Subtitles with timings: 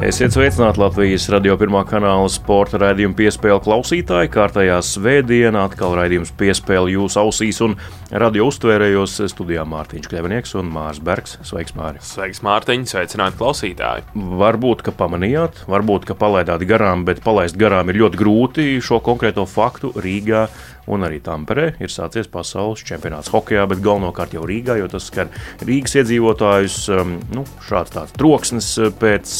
[0.00, 4.30] Esiet sveicināti Latvijas radio pirmā kanāla sporta raidījuma piespēle klausītāji.
[4.32, 7.74] Kārtējā svētdienā atkal raidījums piespēle jūsu ausīs un
[8.08, 11.36] radio uztvērējos studijā Mārtiņš Kļavnieks un Mārs Bergs.
[11.44, 12.00] Sveiks, Māri!
[12.00, 12.86] Sveiks, Mārtiņ!
[12.88, 14.06] Sveicināti klausītāji!
[14.40, 19.44] Varbūt, ka pamanījāt, varbūt, ka palaidāt garām, bet palaist garām ir ļoti grūti šo konkrēto
[19.44, 20.46] faktu Rīgā
[20.88, 25.30] un arī Tamperē ir sācies pasaules čempionāts hokeja, bet galvenokārt jau Rīgā, jo tas skar
[25.64, 26.76] Rīgas iedzīvotājus.
[26.94, 29.34] Um, nu, šāds tāds troksnis uh, pēc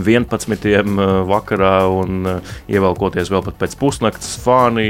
[0.00, 0.56] 11.
[0.56, 2.28] Uh, uh, vakarā un
[2.70, 4.86] ievelkoties vēl pat pēc pusnakts, fāni,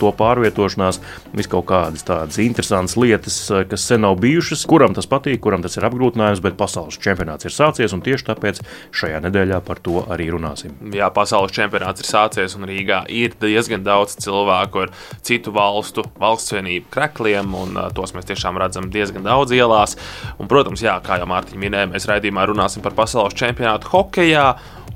[0.00, 1.00] to pārvietošanās,
[1.36, 3.38] vis kaut kādas tādas interesantas lietas,
[3.70, 4.64] kas sen nav bijušas.
[4.68, 8.62] Kuram tas patīk, kuram tas ir apgrūtinājums, bet pasaules čempionāts ir sācies un tieši tāpēc
[8.94, 10.74] šajā nedēļā par to arī runāsim.
[10.94, 16.04] Jā, pasaules čempionāts ir sācies un Rīgā ir diezgan daudz cilvēku ar citu citu valstu
[16.20, 19.96] valstsvienību krekliem, un uh, tos mēs tiešām redzam diezgan daudz ielās.
[20.38, 24.52] Un, protams, jā, kā jau Mārtiņa minēja, mēs raidījumā runāsim par pasaules čempionātu hokeja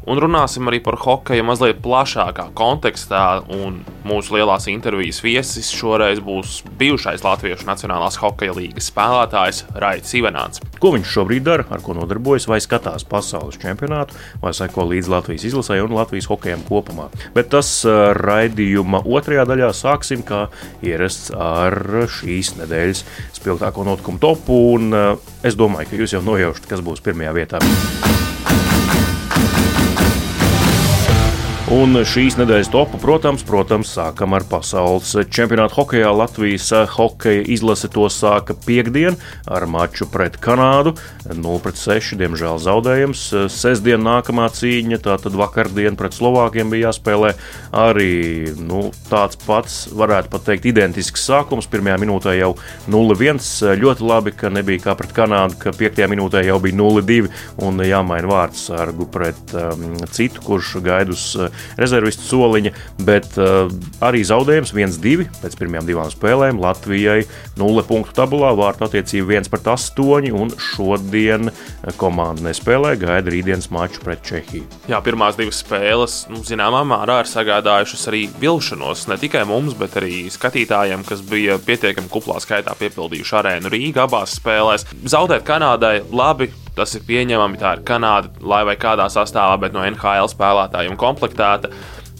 [0.06, 3.24] un runāsim arī par hokeju mazliet plašākā kontekstā.
[4.06, 10.62] Mūsu lielās intervijas viesis šoreiz būs bijušais Latviešu Nacionālās hokeja līnijas spēlētājs Raits Ivanāns.
[10.78, 15.46] Ko viņš šobrīd dara, ar ko nodarbojas, vai skatās pasaules čempionātu, vai seko līdz Latvijas
[15.50, 17.08] izlasē un Latvijas hokejam kopumā.
[17.34, 20.46] Bet tas uh, raidījuma otrajā daļā sāksim kā
[20.86, 23.02] ierasts ar šīs nedēļas
[23.40, 27.64] spilgtāko notikumu topu, un uh, es domāju, ka jūs jau nojaušat, kas būs pirmajā vietā.
[31.66, 36.12] Un šīs nedēļas topu, protams, protams, sākam ar pasaules čempionātu hokeja.
[36.14, 39.16] Latvijas hokeja izlase to sāka piekdien
[39.50, 40.92] ar maču pret Kanādu.
[41.26, 43.24] 0-6, diemžēl zaudējums.
[43.50, 47.32] Sestdien nākamā cīņa, tātad vakardien pret Slovākiem bija jāspēlē
[47.74, 51.66] arī nu, tāds pats, varētu pat teikt, identisks sākums.
[51.66, 52.52] Pirmajā minūtē jau
[52.86, 53.42] 0-1.
[53.82, 57.26] Ļoti labi, ka nebija kā pret Kanādu, ka piektajā minūtē jau bija 0-2
[57.66, 61.26] un jāmaina vārds sargu pret um, citu, kurš gaidus
[61.78, 62.72] rezervistu soliņa,
[63.06, 63.70] bet uh,
[64.04, 67.22] arī zaudējums 1-2 pēc pirmajām divām spēlēm Latvijai
[67.60, 71.50] 0 punktu tabulā, vārtu attiecība 1 pret 8, un šodien
[72.00, 74.66] komanda nespēlē, gaida rītdienas maču pret Čehiju.
[74.90, 79.98] Jā, pirmās divas spēles, nu, zināmā mērā, ir sagādājušas arī vilšanos ne tikai mums, bet
[80.00, 84.86] arī skatītājiem, kas bija pietiekami kuplā skaitā piepildījuši arēnu Rīgā abās spēlēs.
[85.06, 87.60] Zaudēt Kanādai labi, Tas ir pieņemami.
[87.60, 91.72] Tā ir Kanāda, lai vai kādā sastāvā, bet no NHL spēlētājiem komplektēta.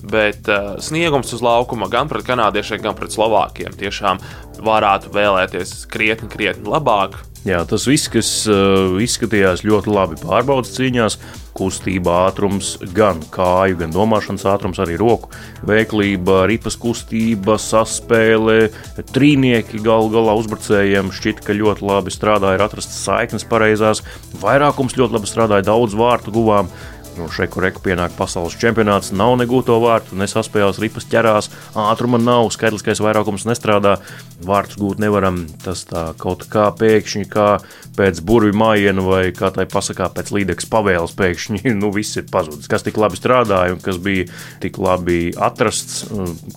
[0.06, 4.20] Bet uh, sniegums uz laukuma gan pret kanādiešiem, gan pret slovākiem tiešām
[4.66, 7.18] varētu vēlēties krietni, krietni labāk.
[7.46, 11.18] Jā, tas viss, kas uh, izskatījās ļoti labi pārbaudas cīņās,
[11.56, 15.30] kustība, ātrums, gan kāju, gan domāšanas ātrums, arī roku
[15.66, 18.72] veiklība, ripas kustība, saspēle,
[19.14, 24.02] trīnieki galu galā uzbrucējiem šķiet, ka ļoti labi strādāja, ir atrastas saiknes pareizās,
[24.42, 26.70] vairākums ļoti labi strādāja, daudz vārtu guvām.
[27.16, 33.00] Nu, Šeku reku pienāk pasaules čempionāts, nav negūto vārtu, nesaspējās, ripas ķerās, ātruma nav, skaitliskais
[33.00, 33.96] vairākums nestrādā,
[34.44, 35.44] vārtus gūt nevaram.
[35.64, 37.48] Tas tā kaut kā pēkšņi, kā
[37.96, 42.68] pēc burvju mājiņa vai kā tai pasakā, pēc līdzekas pavēles pēkšņi, nu viss ir pazudis.
[42.70, 44.28] Kas tik labi strādāja un kas bija
[44.62, 46.04] tik labi atrasts,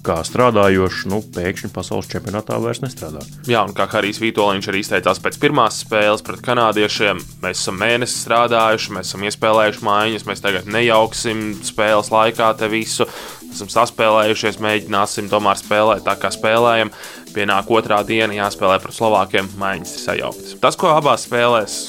[0.05, 3.23] kā strādājošs, nu pēkšņi pasaules čempionātā vairs nestrādā.
[3.49, 8.19] Jā, un kā Harijs Vitoļņš arī izteicās pēc pirmās spēles pret kanādiešiem, mēs esam mēnesi
[8.25, 13.07] strādājuši, mēs esam iespēlējuši mājiņas, mēs tagad nejauksim spēles laikā te visu.
[13.49, 16.91] Esam saspēlējušies, mēģināsim tomēr spēlēt tā, kā spēlējam.
[17.33, 20.53] Pienāk otrā diena, jāspēlē pret Slovākiem, mājiņas ir sajauktas.
[20.61, 21.79] Tas, ko abās spēlēs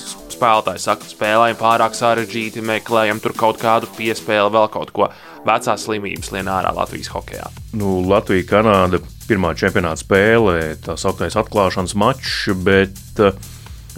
[0.40, 5.10] spēlētāji saka, spēlējam pārāk sarežģīti, meklējam tur kaut kādu piespēli, vēl kaut ko.
[5.44, 7.48] Vecās slimības lien ārā Latvijas hokeja.
[7.76, 13.32] Nu, Latvija, Kanāda, pirmā čempionāta spēlē, tā sauktais atklāšanas mačs, bet uh,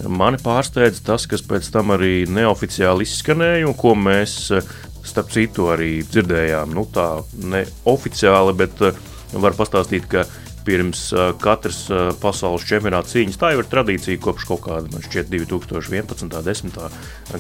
[0.09, 4.37] Mani pārsteidz tas, kas pēc tam arī neoficiāli izskanēja, un ko mēs,
[5.07, 6.75] starp citu, arī dzirdējām.
[6.75, 7.07] Nu, tā
[7.39, 8.83] neoficiāli, bet
[9.33, 10.25] var pastāstīt, ka
[10.67, 11.09] pirms
[11.43, 11.85] katras
[12.23, 13.41] pasaules čempionāta cīņas.
[13.41, 16.27] Tā jau ir tradīcija kopš kaut kāda, man šķiet, 2011.
[16.27, 16.81] un 2010.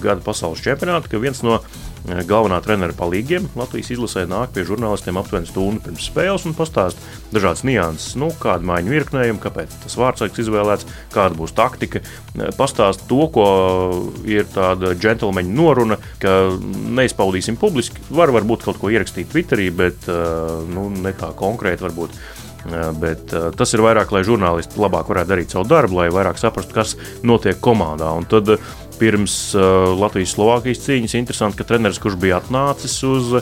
[0.02, 1.60] gada pasaules čempionāta, ka viens no
[2.02, 6.98] galvenā trenera palīgiem Latvijas izlasē nāk pie žurnālistiem aptuveni stundu pirms spēles un pastāst
[7.30, 12.02] dažādas nianses, nu, kāda maiņu virknējumu, kāpēc tas vārdsargs izvēlēts, kāda būs taktika.
[12.58, 13.46] Pastāst to, ko
[14.26, 16.36] ir tāda džentlmeņa noruna, ka
[16.98, 18.02] neizpaudīsim publiski.
[18.10, 20.08] Var varbūt kaut ko ierakstīt Twitterī, bet
[20.74, 22.18] nu, ne tā konkrēti varbūt
[23.02, 26.94] Bet tas ir vairāk, lai žurnālisti labāk varētu darīt savu darbu, lai vairāk saprastu, kas
[27.26, 28.12] notiek komandā.
[28.14, 28.54] Un tad
[29.00, 29.34] pirms
[29.98, 33.32] Latvijas-Slovākijas cīņas interesanti, ka treneris, kurš bija atnācis uz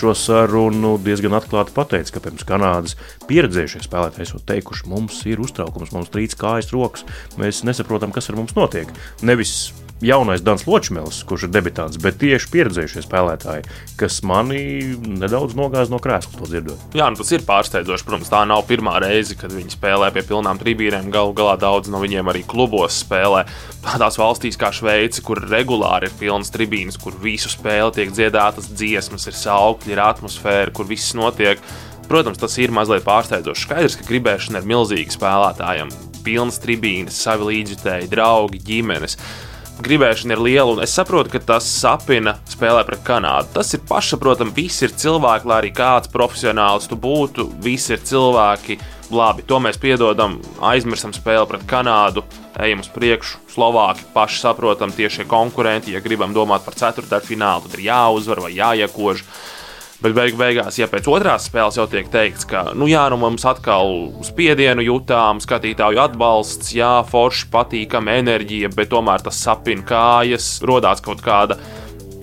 [0.00, 2.96] šo sarunu, diezgan atklāti pateica, ka pirms Kanādas
[3.28, 7.04] pieredzējušie spēlētāji esat teikuši, mums ir uztraukums, mums trīc kājas rokas,
[7.36, 8.88] mēs nesaprotam, kas ar mums notiek.
[9.20, 9.74] Nevis
[10.04, 13.66] jaunais Dans Ločmēls, kurš ir debitants, bet tieši pieredzējušie spēlētāji,
[14.00, 14.60] kas mani
[15.04, 16.96] nedaudz nogāza no krēsla to dzirdot.
[16.96, 18.06] Jā, nu tas ir pārsteidzoši.
[18.06, 21.12] Protams, tā nav pirmā reize, kad viņi spēlē pie pilnām tribīnēm.
[21.12, 23.44] Galu galā daudz no viņiem arī klubos spēlē.
[23.84, 29.28] Tādās valstīs kā Šveice, kur regulāri ir pilnas tribīnes, kur visu spēli tiek dziedātas dziesmas,
[29.28, 31.60] ir saukļi, ir atmosfēra, kur viss notiek.
[32.10, 33.68] Protams, tas ir mazliet pārsteidzoši.
[33.68, 35.92] Skaidrs, ka gribēšana ir milzīga spēlētājiem.
[36.24, 39.16] Pilnas tribīnes, savi līdzjutēji, draugi, ģimenes
[39.84, 43.52] gribēšana ir liela, un es saprotu, ka tas sapina spēlē pret Kanādu.
[43.56, 48.78] Tas ir pašsaprotami, visi ir cilvēki, lai arī kāds profesionāls tu būtu, visi ir cilvēki.
[49.10, 52.22] Labi, to mēs piedodam, aizmirstam spēli pret Kanādu,
[52.62, 53.40] ejam uz priekšu.
[53.50, 59.24] Slovāki paši saprotam, tieši konkurenti, ja gribam domāt par ceturtdaļfinālu, tad ir jāuzvar vai jāiekož.
[60.00, 63.44] Bet beig beigās, ja pēc otrās spēles jau tiek teikts, ka, nu, jā, nu mums
[63.44, 71.04] atkal spiedienu jutām, skatītāju atbalsts, jā, forši patīkama enerģija, bet tomēr tas sapina kājas, rodās
[71.04, 71.58] kaut kāda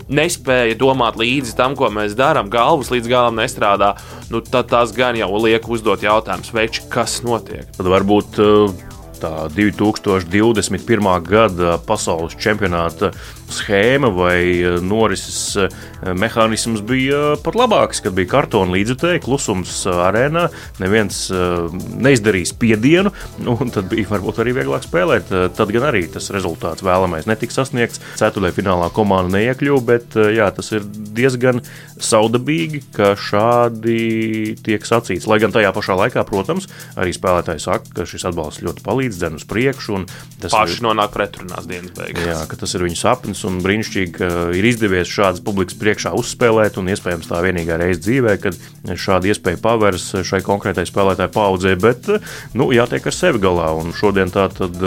[0.10, 3.94] nespēja domāt līdzi tam, ko mēs darām, galvas līdz galam nestrādā,
[4.34, 7.70] nu, tad tas gan jau liek uzdot jautājumus, veči, kas notiek.
[7.78, 8.88] Tad varbūt uh,
[9.22, 11.10] tā 2021.
[11.28, 13.12] gada pasaules čempionāta
[13.54, 15.78] schēma vai eh, norises eh,
[16.18, 20.48] mehānisms bija pat labāks, kad bija kartona līdzekļi, klusums eh, arēnā,
[20.84, 23.14] neviens neizdarīja spiedienu,
[23.46, 25.32] nu, un tad bija varbūt arī vieglāk spēlēt.
[25.58, 28.02] Tad gan arī tas rezultāts vēlamais netika sasniegts.
[28.20, 31.64] Ceturtajā finālā komanda neiekļuva, bet jā, tas ir diezgan
[32.04, 35.28] saudabīgi, ka šādi tiek sacīts.
[35.30, 36.70] Lai gan tajā pašā laikā, protams,
[37.00, 40.04] arī spēlētāji saka, ka šis atbalsts ļoti palīdz, dzen uz priekšu.
[40.44, 42.28] Tas paši ir, nonāk pretrunās dienas beigās.
[42.28, 46.13] Jā, ka tas ir viņu sapnis jauns un brīnišķīgi, ka ir izdevies šādas publikas priekšā
[46.18, 46.78] uzspēlēt.
[46.78, 48.56] Iespējams tā vienīgā reize dzīvē, kad
[48.95, 51.75] šāda iespēja pavērs šai konkrētai spēlētāju paudzē.
[51.80, 52.07] Bet
[52.54, 53.74] nu, jātiek ar sevi galā.
[53.78, 54.78] Un šodien tā tad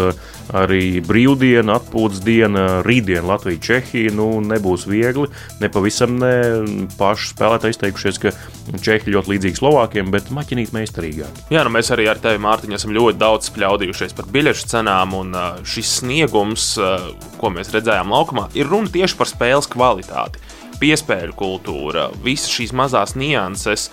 [0.56, 5.28] arī brīvdiena, atpūtas diena, rītdiena Latvija, Čehija nu, nebūs viegli.
[5.60, 6.32] Ne pavisam ne
[6.98, 8.34] paši spēlētāji izteikušies, ka
[8.82, 11.44] Čehi ļoti līdzīgi Slovākiem, bet maķinīt meistarīgāk.
[11.54, 15.34] Jā, nu mēs arī ar tevi, Mārtiņ, esam ļoti daudz spļaudījušies par biļešu cenām, un
[15.66, 16.70] šis sniegums,
[17.40, 20.42] ko mēs redzējām laukumā, ir runa tieši par spēles kvalitāti,
[20.80, 23.90] piespēļu kultūra, visas šīs mazās nianses.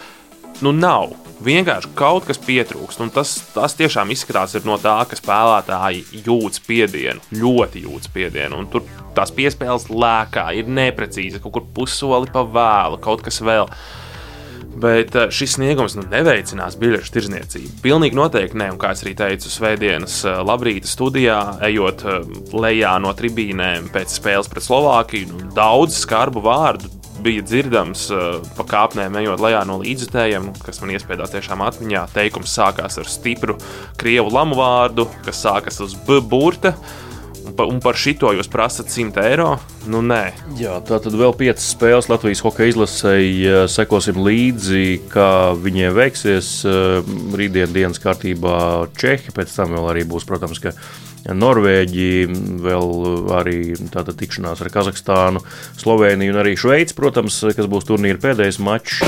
[0.66, 1.12] Nu, nav.
[1.46, 3.04] Vienkārši kaut kas pietrūkst.
[3.14, 8.64] Tas, tas tiešām izskatās no tā, ka spēlētāji jūt spiedienu, ļoti jūt spiedienu.
[8.74, 8.88] Tur
[9.18, 13.70] tās piespēles lēkā, ir neprecīzi, kaut kur pussoli pa vēlu, kaut kas vēl.
[14.78, 17.72] Bet eh, šis sniegums nu, neveicinās biļešu tirzniecību.
[17.86, 18.72] Pilnīgi noteikti ne.
[18.74, 21.40] Un kā es arī teicu, Svētdienas eh, labrīta studijā,
[21.70, 26.97] ejot eh, lejā no tribīnēm pēc spēles pret Slovākiju, nu, daudz skarbu vārdu
[27.28, 28.08] bija dzirdams
[28.58, 32.06] pa kāpnēm, ejot lejā no līdzjutējiem, kas man iespējās tiešām atmiņā.
[32.16, 33.58] Teikums sākās ar stipru
[34.00, 36.74] krievu lamu vārdu, kas sākas uz B burta
[37.66, 39.48] un par šito jūs prasat 100 eiro?
[39.90, 40.34] Nu, nē.
[40.60, 43.54] Jā, tā tad vēl piecas spēles Latvijas hokeja izlasēji.
[43.72, 46.52] Sekosim līdzi, kā viņiem veiksies.
[46.68, 48.58] Rītdienas dienas kārtībā
[49.00, 50.76] Čehi, pēc tam vēl arī būs, protams, ka.
[51.34, 52.10] Norvēģi,
[52.64, 52.94] vēl
[53.36, 53.60] arī
[53.92, 55.44] tāda tikšanās ar Kazahstānu,
[55.80, 59.04] Sloveniju un arī Šveici, protams, kas būs turnīra pēdējais mačs.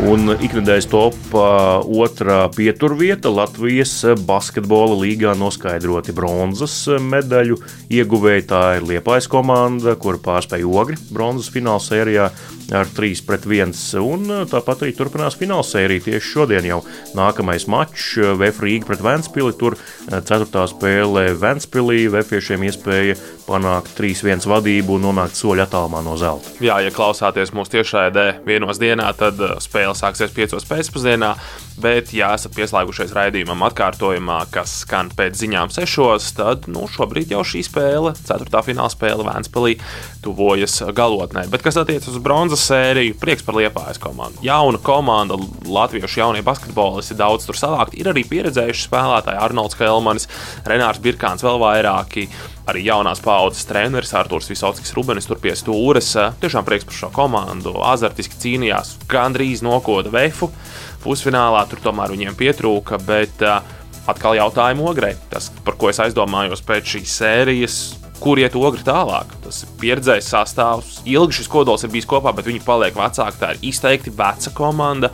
[0.00, 3.92] Un ikdienas topā otrā pieturvieta Latvijas
[4.24, 6.72] basketbola līgā noskaidroti bronzas
[7.04, 7.58] medaļu
[7.92, 8.46] ieguvēja.
[8.48, 12.30] Tā ir Liepais komanda, kur pārspēja Ogri bronzas fināla sērijā
[12.76, 13.74] ar 3 pret 1.
[14.02, 16.68] Un uh, tāpat arī turpinās fināla sērija tieši šodien.
[16.68, 16.80] Jau
[17.18, 19.54] nākamais mačs uh, VF Rīga pret Ventspili.
[19.58, 19.76] Tur
[20.10, 20.48] 4.
[20.48, 22.04] Uh, spēlē Ventspilī.
[22.12, 26.54] Vēfiešiem iespēja panākt 3-1 vadību un nonākt soļu attālumā no zelta.
[26.62, 31.34] Jā, ja klausāties mūsu tiešraidē vienos dienā, tad spēle sāksies 5 pēcpusdienā.
[31.80, 37.40] Bet, ja esat pieslēgušies raidījumam atkārtojumā, kas skan pēc ziņām 6, tad nu, šobrīd jau
[37.46, 38.60] šī spēle, 4.
[38.66, 39.78] fināla spēle Vēnspēlī,
[40.20, 41.46] tuvojas galotnē.
[41.52, 44.42] Bet, kas attiecas uz bronzas sēriju, prieks par Liepājas komandu.
[44.44, 47.96] Jauna komanda, latviešu jaunie basketbolisti daudz tur savākt.
[47.96, 50.28] Ir arī pieredzējuši spēlētāji Arnolds Helmanis,
[50.68, 52.28] Renārs Birkāns, vēl vairāki.
[52.70, 56.12] Arī jaunās paudzes treneris Arthurs Visockis Rubenis tur pie stūres.
[56.42, 57.72] Tiešām prieks par šo komandu.
[57.82, 60.52] Azartiski cīnījās, gandrīz nokoda vefu
[61.04, 61.66] pusfinālā.
[61.70, 63.00] Tur tomēr viņiem pietrūka.
[63.06, 63.60] Bet, uh,
[64.08, 65.14] Atkal jautājumu ogrei.
[65.30, 67.76] Tas, par ko es aizdomājos pēc šīs sērijas,
[68.20, 69.32] kur iet ogri tālāk.
[69.44, 70.94] Tas ir pieredzējis sastāvs.
[71.08, 73.40] Ilgi šis kodols ir bijis kopā, bet viņi paliek vecāki.
[73.40, 75.12] Tā ir izteikti veca komanda.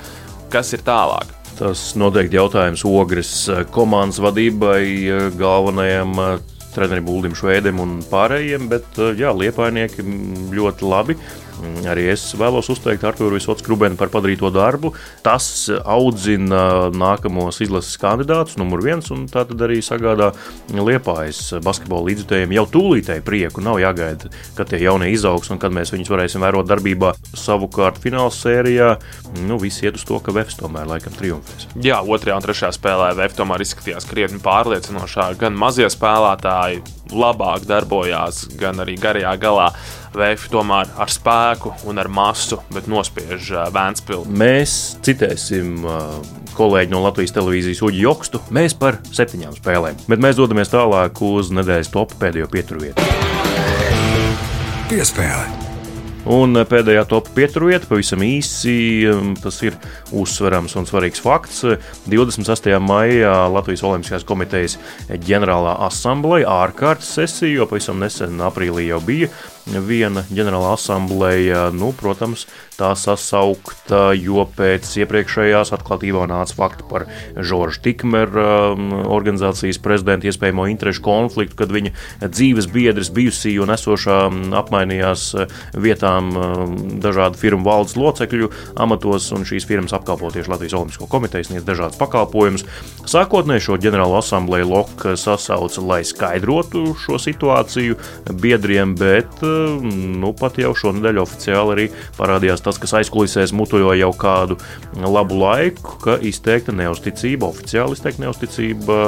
[0.52, 1.32] Kas ir tālāk?
[1.56, 3.32] Tas noteikti jautājums Ogres
[3.74, 6.12] komandas vadībai, galvenajam
[6.76, 10.04] trenerim Uldim Švēdim un pārējiem, bet jā, liepainieki
[10.52, 11.16] ļoti labi.
[11.62, 14.92] Mm, arī es vēlos uzteikt Arthuru Visotsu Krubenu par padarīto darbu.
[15.24, 20.32] Tas audzina nākamos izlases kandidātus, numur viens, un tā tad arī sagādā
[20.72, 23.64] liepājas basketbola līdzjutējiem jau tūlītēji prieku.
[23.64, 27.14] Nav jāgaida, kad tie jaunie izaugs un kad mēs viņus varēsim vērot darbībā.
[27.36, 28.92] Savukārt fināla sērijā
[29.46, 31.70] nu, viss iet uz to, ka Vēfs tomēr laikam triumfēs.
[31.80, 35.40] Jā, otrajā un trešajā spēlē Vēfs tomēr izskatījās krietni pārliecinošāk.
[35.40, 39.70] Gan mazie spēlētāji labāk darbojās, gan arī garajā galā
[40.16, 44.32] Vēfi tomēr ar spēku un ar masu, bet nospiež uh, Vēnspilsnu.
[44.40, 46.16] Mēs citēsim uh,
[46.56, 48.40] kolēģi no Latvijas televīzijas Uģi Jokstu.
[48.56, 53.06] Mēs par septiņām spēlēm, bet mēs dodamies tālāk uz nedēļas topu pēdējo pieturvietu.
[54.88, 55.65] Piespēle!
[56.26, 59.06] Un pēdējā top pieturvieta, pavisam īsi,
[59.38, 59.76] tas ir
[60.10, 61.60] uzsverams un svarīgs fakts.
[62.10, 62.72] 28.
[62.82, 64.74] maijā Latvijas Olimpiskās komitejas
[65.06, 69.30] ģenerālā asambleja ārkārtas sesija, jo pavisam nesen aprīlī jau bija
[69.66, 72.46] viena ģenerāla asambleja, nu, protams,
[72.76, 80.66] tā sasaukta, jo pēc iepriekšējās atklātībā nāca fakti par Žorža Tikmera um, organizācijas prezidenta iespējamo
[80.70, 81.92] interešu konfliktu, kad viņa
[82.26, 88.52] dzīves biedrs, bijusī un esošā um, apmainījās uh, vietām um, dažādu firmu valdes locekļu
[88.84, 92.66] amatos, un šīs firmas apkalpo tieši Latvijas Olimpisko komiteju, sniedz dažādas pakalpojumus.
[93.08, 97.96] Sākotnēji šo ģenerālo asambleju Loka sasauca, lai skaidrotu šo situāciju
[98.36, 99.55] biedriem, bet uh,
[100.20, 101.86] nu, pat jau šonadēļ oficiāli arī
[102.18, 104.58] parādījās tas, kas aizkulisēs mutojo jau kādu
[105.02, 109.00] labu laiku, ka izteikta neusticība, oficiāli izteikta neusticība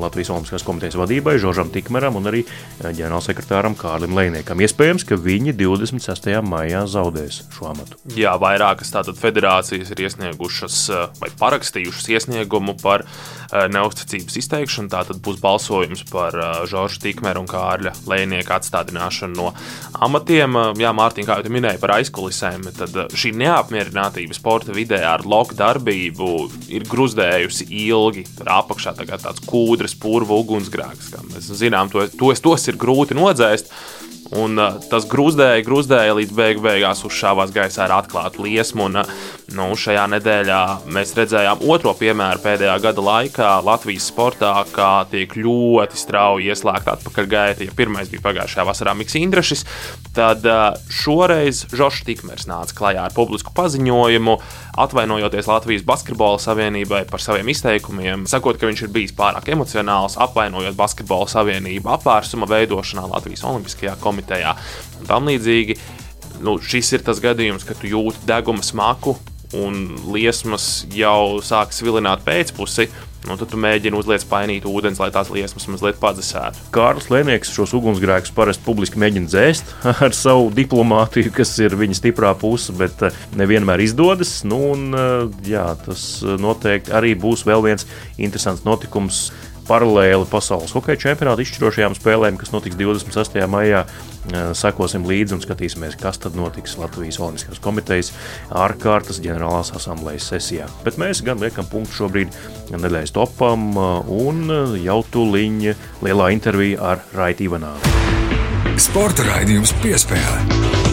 [0.00, 2.42] Latvijas Olimpiskās komitejas vadībai, Žoržam Tikmeram un arī
[2.82, 4.62] ģenerālsekretāram Kārlim Lēniekam.
[4.64, 6.30] Iespējams, ka viņi 26.
[6.46, 8.00] maijā zaudēs šo amatu.
[8.16, 10.80] Jā, vairākas tātad federācijas ir iesniegušas
[11.20, 13.06] vai parakstījušas iesniegumu par
[13.50, 14.90] neusticības izteikšanu.
[14.92, 16.34] Tātad būs balsojums par
[16.70, 19.52] Žorža Tikmera un Kārļa Lēnieka atstādināšanu no
[20.04, 20.58] amatiem.
[20.80, 26.30] Jā, Mārtiņ, kā jau minēji par aizkulisēm, tad šī neapmierinātība sporta vidē ar loku darbību
[26.74, 28.24] ir gruzdējusi ilgi.
[28.38, 29.42] Tur apakšā tā tāds
[29.84, 31.12] kūdras, purva ugunsgrēks.
[31.32, 33.70] Mēs zinām, to, tos, tos ir grūti nodzēst.
[34.34, 38.88] Un, uh, tas grūzdēja, grūzdēja līdz beig beigās uzšāvās gaisā ar atklātu liesmu.
[38.88, 39.06] Un, uh,
[39.52, 40.60] nu, šajā nedēļā
[40.94, 47.66] mēs redzējām otro piemēru pēdējā gada laikā Latvijas sportā, kā tiek ļoti strauji ieslēgta atpakaļgaita.
[47.66, 49.64] Ja pirmais bija pagājušajā vasarā Mikls Indrašs,
[50.16, 50.46] tad
[50.92, 54.38] šoreiz Žoržs Tikmers nāca klajā ar publisku paziņojumu,
[54.80, 60.78] atvainojoties Latvijas Basketbola Savienībai par saviem izteikumiem, sakot, ka viņš ir bijis pārāk emocionāls, apvainojot
[60.78, 64.56] Basketbola Savienību apvērsuma veidošanā Latvijas Olimpiskajā komitejā
[65.00, 65.78] un tam līdzīgi.
[66.44, 69.14] Nu, šis ir tas gadījums, kad tu jūti deguna smaku
[69.62, 69.82] un
[70.14, 72.88] liesmas jau sāk svilināt pēcpusi.
[73.24, 76.66] Nu, tad tu mēģini uzliekt painīt ūdeni, lai tās liesmas mazliet padzesētu.
[76.74, 79.72] Kārlis Lēnieks šos ugunsgrēkus parasti publiski mēģina dzēst
[80.04, 84.42] ar savu diplomātiju, kas ir viņa stiprā puse, bet eh, nevienmēr izdodas.
[84.44, 87.88] Nu, un, eh, jā, tas noteikti arī būs vēl viens
[88.20, 89.30] interesants notikums
[89.64, 93.40] paralēli pasaules hokeja čempionāta izšķirošajām spēlēm, kas notiks 26.
[93.48, 93.86] maijā.
[94.56, 98.12] Sekosim līdzi un skatīsimies, kas tad notiks Latvijas Olimpiskās komitejas
[98.48, 100.68] ārkārtas ģenerālās asamblejas sesijā.
[100.86, 102.38] Bet mēs gan liekam punktu šobrīd
[102.72, 104.46] nedēļas topam un
[104.80, 105.76] jau tuliņa
[106.06, 107.94] lielā intervija ar Raitu Ivanānu.
[108.80, 110.83] Sporta raidījums piespēlē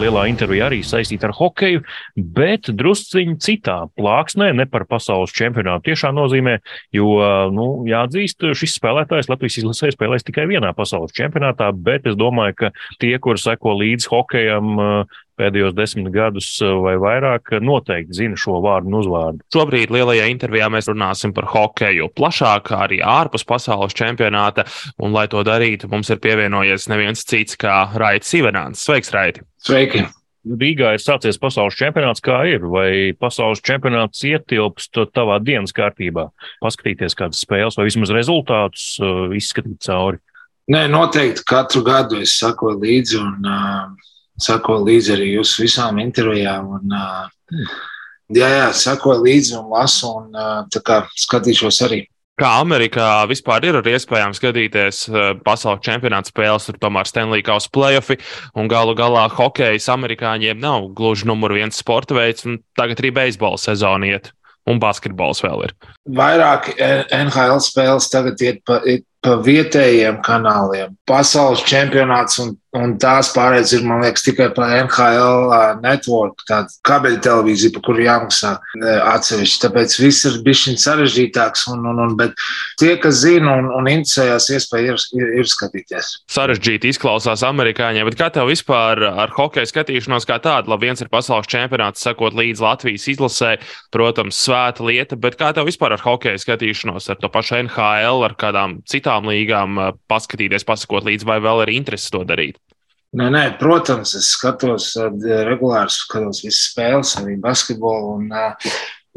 [0.00, 1.82] lielā intervijā arī saistīta ar hokeju,
[2.36, 6.58] bet drusciņā citā plāksnē, ne par pasaules čempionātu tiešā nozīmē,
[6.96, 7.16] jo,
[7.54, 12.72] nu, jāatzīst, šis spēlētājs Latvijas izlasē spēlēs tikai vienā pasaules čempionātā, bet es domāju, ka
[13.02, 14.80] tie, kur seko līdzi hokejam,
[15.42, 19.46] pēdējos desmit gadus eh, vai vairāk, noteikti zina šo vārdu un uzvārdu.
[19.54, 24.66] Šobrīd lielajā intervijā mēs runāsim par hokeju plašāk, arī ārpus pasaules čempionāta.
[25.02, 28.84] Un, lai to darītu, mums ir pievienojies neviens cits kā Raits Ivanāns.
[28.84, 29.46] Sveiks, Raiti!
[29.62, 30.02] Sveiki!
[30.42, 36.26] Rīgā ir sācies pasaules čempionāts, kā ir, vai pasaules čempionāts ietilpst tavā dienas kārtībā,
[36.64, 40.18] paskatīties kādas spēles vai vismaz rezultātus eh, izskatīt cauri.
[40.72, 46.68] Nē, noteikti katru gadu es sakoju līdzi un uh, sako līdzi arī jūsu visām intervijām.
[46.78, 47.72] Un, uh,
[48.34, 52.04] jā, jā, sako līdzi un lasu, un uh, kā, skatīšos arī.
[52.40, 55.00] Kā Amerikā vispār ir iespējams skatīties
[55.44, 58.16] pasaules čempionāta spēles, tur tomēr Stanley Kausa playoffi
[58.56, 63.60] un galu galā hokejs amerikāņiem nav gluži numur viens sporta veids, un tagad arī beisbola
[63.60, 64.32] sezona iet.
[64.70, 65.72] Un basketbols vēl ir.
[66.14, 70.94] Vairāk NHL spēles tagad iet pa, iet pa vietējiem kanāliem.
[71.10, 75.50] Pasaules čempionāts un Un tās pārējais ir, man liekas, tikai par NHL
[75.82, 78.52] network, tāda kabeļa televīzija, par kuru jāmaksā
[79.12, 79.58] atsevišķi.
[79.66, 81.66] Tāpēc viss ir bijis sarežģītāks.
[81.74, 82.32] Un, un, un, bet
[82.80, 86.14] tie, kas zina un, un interesējās, iespēja ir, ir, ir skatīties.
[86.32, 90.72] Sarežģīti izklausās amerikāņiem, bet kā tev vispār ar hokeja skatīšanos kā tādu?
[90.72, 93.52] Labi, viens ir pasaules čempionāts, sekot līdz Latvijas izlasē,
[93.92, 98.38] protams, svēta lieta, bet kā tev vispār ar hokeja skatīšanos, ar to pašu NHL, ar
[98.40, 99.76] kādām citām līgām
[100.08, 102.61] paskatīties, pasakot līdzi, vai vēl ir interesi to darīt?
[103.12, 108.14] Nē, nē, protams, es skatos regulāri, skatos visas spēles, arī basketbolu.
[108.16, 108.30] Un,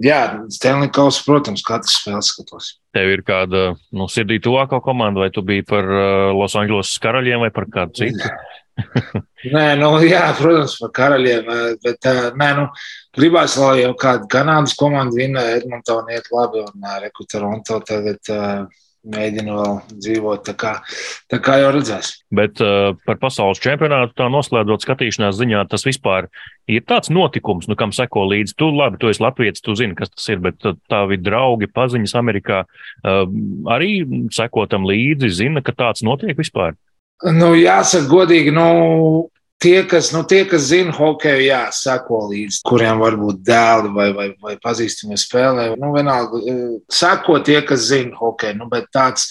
[0.04, 0.20] jā,
[0.52, 2.74] Stanley Kausa, protams, katru spēli skatos.
[2.96, 7.48] Tev ir kāda nu, sirdī tuvākā komanda, vai tu biji par uh, Los Angeles karaļiem
[7.48, 8.36] vai par kādu citu?
[9.56, 11.52] nē, nu, jā, protams, par karaļiem.
[11.88, 12.68] Bet nē, nu,
[13.16, 18.20] gribās, lai jau kāda Kanādas komanda vinna Edmontonu iet labi un Reku Toronto tagad.
[18.28, 20.44] Uh, mēģina vēl dzīvot.
[20.48, 20.74] Tā kā,
[21.32, 22.12] tā kā jau redzēs.
[22.36, 26.30] Bet uh, par pasaules čempionātu tā noslēdzot skatīšanās ziņā, tas vispār
[26.72, 28.58] ir tāds notikums, nu, kam seko līdzi.
[28.60, 32.64] Tu labi, tu esi Latvijas, tu zini, kas tas ir, bet tavi draugi, paziņas Amerikā
[32.66, 33.24] uh,
[33.76, 34.02] arī
[34.34, 36.76] seko tam līdzi, zina, ka tāds notiek vispār.
[37.32, 38.66] Nu, jāsaka, godīgi, nu,
[39.62, 44.30] tie, kas, nu, tie, kas zina hokeju, jā, seko līdzi, kuriem varbūt dēli vai, vai,
[44.42, 45.68] vai pazīstami spēlē.
[45.82, 49.30] Nu, vienalga, eh, seko tie, kas zina hokeju, nu, bet tāds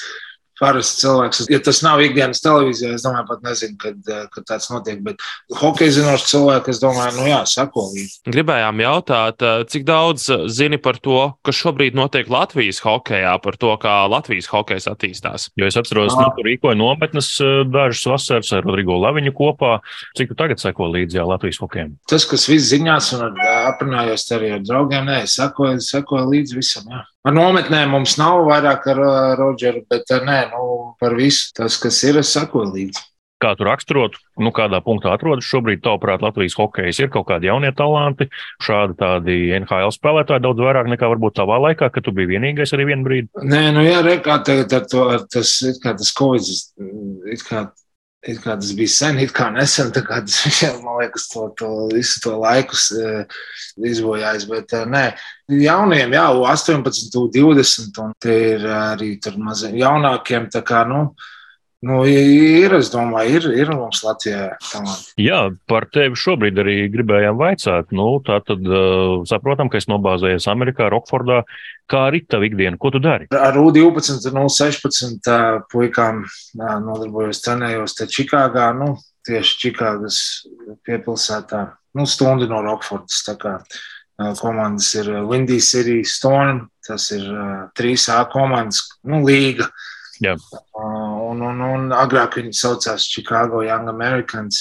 [0.60, 1.44] parasts cilvēks.
[1.52, 5.00] Ja tas nav ikdienas televīzijā, es domāju, pat nezinu, kad, eh, kad tāds notiek.
[5.04, 5.22] Bet
[5.60, 8.20] hokeja zinošs cilvēks, es domāju, nu jā, sako līdzi.
[8.30, 13.58] Gribējām jautāt, eh, cik daudz eh, zini par to, kas šobrīd notiek Latvijas hokejā, par
[13.58, 15.50] to, kā Latvijas hokejs attīstās?
[15.56, 17.30] Jo es atceros, ka nu, tur rīkoja nometnes
[17.70, 19.80] dažas vasaras ar Rodrigo Laviņu kopā.
[20.16, 21.96] Cik tu tagad seko līdzi jā, Latvijas hokejam?
[22.08, 26.88] Tas, kas viss ziņās un aprunājos arī ar draugiem, nē, sekoju, sekoju līdzi visam.
[26.90, 27.04] Jā.
[27.24, 28.98] Ar nometnēm mums nav vairāk ar
[29.40, 33.10] Rodžeru, bet nē, nu, par visu tas, kas ir, es sakoju līdzi.
[33.42, 37.72] Kā tu raksturotu, nu, kādā punktā atrodas šobrīd, tavuprāt, Latvijas hokejs ir kaut kādi jaunie
[37.76, 38.30] talanti,
[38.62, 42.86] šādi tādi NHL spēlētāji daudz vairāk nekā varbūt tavā laikā, kad tu biji vienīgais arī
[42.92, 43.28] vienu brīdi?
[43.42, 46.48] Nē, nu jā, re, kā tagad ar to, ar tas, kā tas Covid,
[47.34, 47.66] it kā
[48.24, 51.50] It kā tas bija sen, it kā nesen, tā kā tas visiem, man liekas, to,
[51.58, 53.42] to visu to laikus uh,
[53.76, 54.48] izbojājis.
[54.48, 55.04] Bet uh, nē,
[55.60, 60.48] jauniem, jā, 18, 20, un tie ir arī tur maziem jaunākiem.
[60.54, 61.30] Tā kā, nu, uh,
[61.84, 65.12] Nu, ir, es domāju, ir, ir mums Latvijā talanti.
[65.20, 67.90] Jā, par tevi šobrīd arī gribējām vaicāt.
[67.96, 71.42] Nu, tā tad uh, saprotam, ka es nobāzējies Amerikā, Rokfordā.
[71.90, 72.80] Kā arī tavu ikdienu?
[72.80, 73.28] Ko tu dari?
[73.36, 78.94] Ar U12, no 16 uh, puikām uh, nodarbojos, trenējos te Čikāgā, nu,
[79.28, 80.20] tieši Čikāgas
[80.88, 81.66] piepilsētā,
[81.98, 83.20] nu, stundu no Rokfordas.
[83.28, 89.68] Tā kā uh, komandas ir Windy City Storm, tas ir uh, 3A komandas, nu, līga.
[90.22, 90.36] Jā.
[91.34, 94.60] Un, un, un agrāk viņi saucās Chicago Young Americans,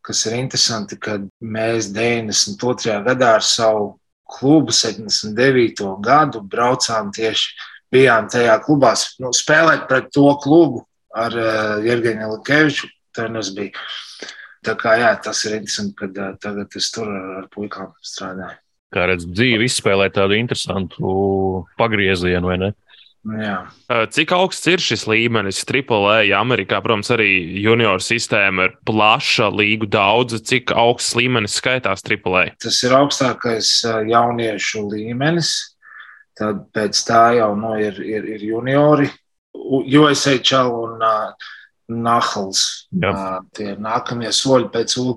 [0.00, 3.02] kas ir interesanti, ka mēs 92.
[3.04, 5.84] gadā ar savu klubu 79.
[6.04, 7.52] gadu braucām tieši,
[7.92, 10.84] bijām tajā klubā, nu, spēlēt pret to klubu
[11.16, 12.88] ar uh, Jurgenu Likeviču.
[13.16, 13.72] Treneris bija.
[14.64, 18.60] Tā kā jā, tas ir interesanti, ka uh, tagad es tur ar, ar puikām strādāju.
[18.94, 21.08] Kā redzat, dzīve izspēlē tādu interesantu
[21.80, 22.70] pagriezienu, vai ne?
[23.28, 23.56] Jā.
[24.14, 25.60] Cik augsts ir šis līmenis?
[25.66, 27.28] AAA, Amerikā, protams, arī
[27.60, 30.38] junior sistēma ir plaša, līgu daudz.
[30.48, 32.54] Cik augsts līmenis skaitās AAA?
[32.62, 33.72] Tas ir augstākais
[34.08, 35.52] jauniešu līmenis.
[36.38, 39.10] Tad pēc tā jau nu, ir, ir, ir juniori,
[40.46, 41.48] Čau un uh,
[41.88, 42.88] Nahals.
[42.92, 45.14] Uh, tie ir nākamie soļi pēc U,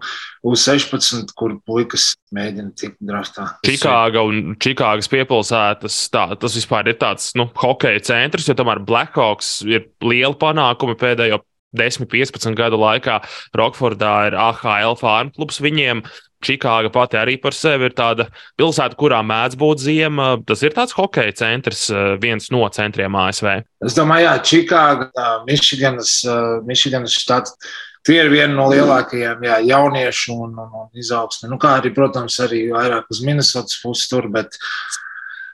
[0.48, 3.48] U16, kur puikas mēģina tikt draftā.
[3.68, 9.60] Čikāga un Čikāgas piepilsētas, tā, tas vispār ir tāds nu, hokeja centrs, jo tomēr Blackhawks
[9.68, 11.42] ir liela panākuma pēdējo
[11.78, 13.22] 10, 15 gadu laikā.
[13.58, 16.04] Rokfordā ir AHL farm klubs viņiem.
[16.42, 18.26] Čikāga pati arī par sevi ir tāda
[18.58, 20.32] pilsēta, kurā mēdz būt ziema.
[20.48, 23.62] Tas ir tāds hokeja centrs, eh, viens no centriem ASV.
[23.86, 26.22] Es domāju, Jā, Čikāga, Mičiganas,
[26.66, 27.54] Mičiganas štats.
[28.02, 31.50] Tie ir vieni no lielākajiem jā, jauniešu un, un, un izaugsmē.
[31.52, 34.58] Nu, kā arī, protams, arī vairāk uz Minnesotas puses tur, bet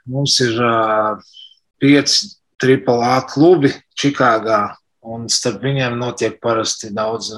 [0.08, 1.20] mums ir uh,
[1.82, 2.30] pieci
[2.62, 4.62] AAA klubi Čikāgā,
[5.14, 7.32] un starp viņiem notiek parasti daudz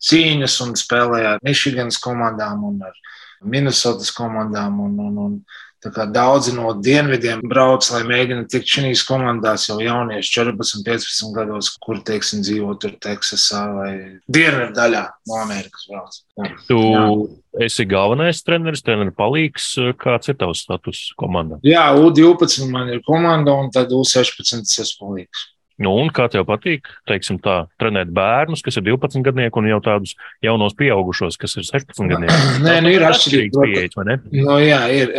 [0.00, 2.96] cīņas un spēlēja ar Michiganas komandām un ar
[3.40, 4.80] Minnesotas komandām.
[4.84, 5.42] Un, un, un,
[5.80, 12.02] Daudzi no dienvidiem brauc, lai mēģinātu tikt šīs komandās jau jaunieši, 14, 15 gados, kur
[12.04, 13.92] teiksim, dzīvo tur Teksasā vai
[14.28, 15.86] dienvidu daļā no Amerikas.
[15.88, 16.18] Brauc.
[16.36, 16.50] Jā.
[16.68, 17.06] Tu Jā.
[17.64, 19.70] esi galvenais treneris, treneris palīgs.
[20.04, 21.62] Kāds ir tavs status komandā?
[21.64, 25.48] Jā, U12 man ir komanda un tad U16 es palīgs.
[25.80, 29.78] Nu, un kā tev patīk, teiksim, tā, trenēt bērnus, kas ir 12 gadnieki, un jau
[29.84, 30.12] tādus
[30.44, 32.36] jaunos pieaugušos, kas ir 16 gadnieki?
[32.66, 34.18] Nē, nu, ir atšķirīgi pieejas, vai ne?
[34.34, 35.14] Nu, jā, ir.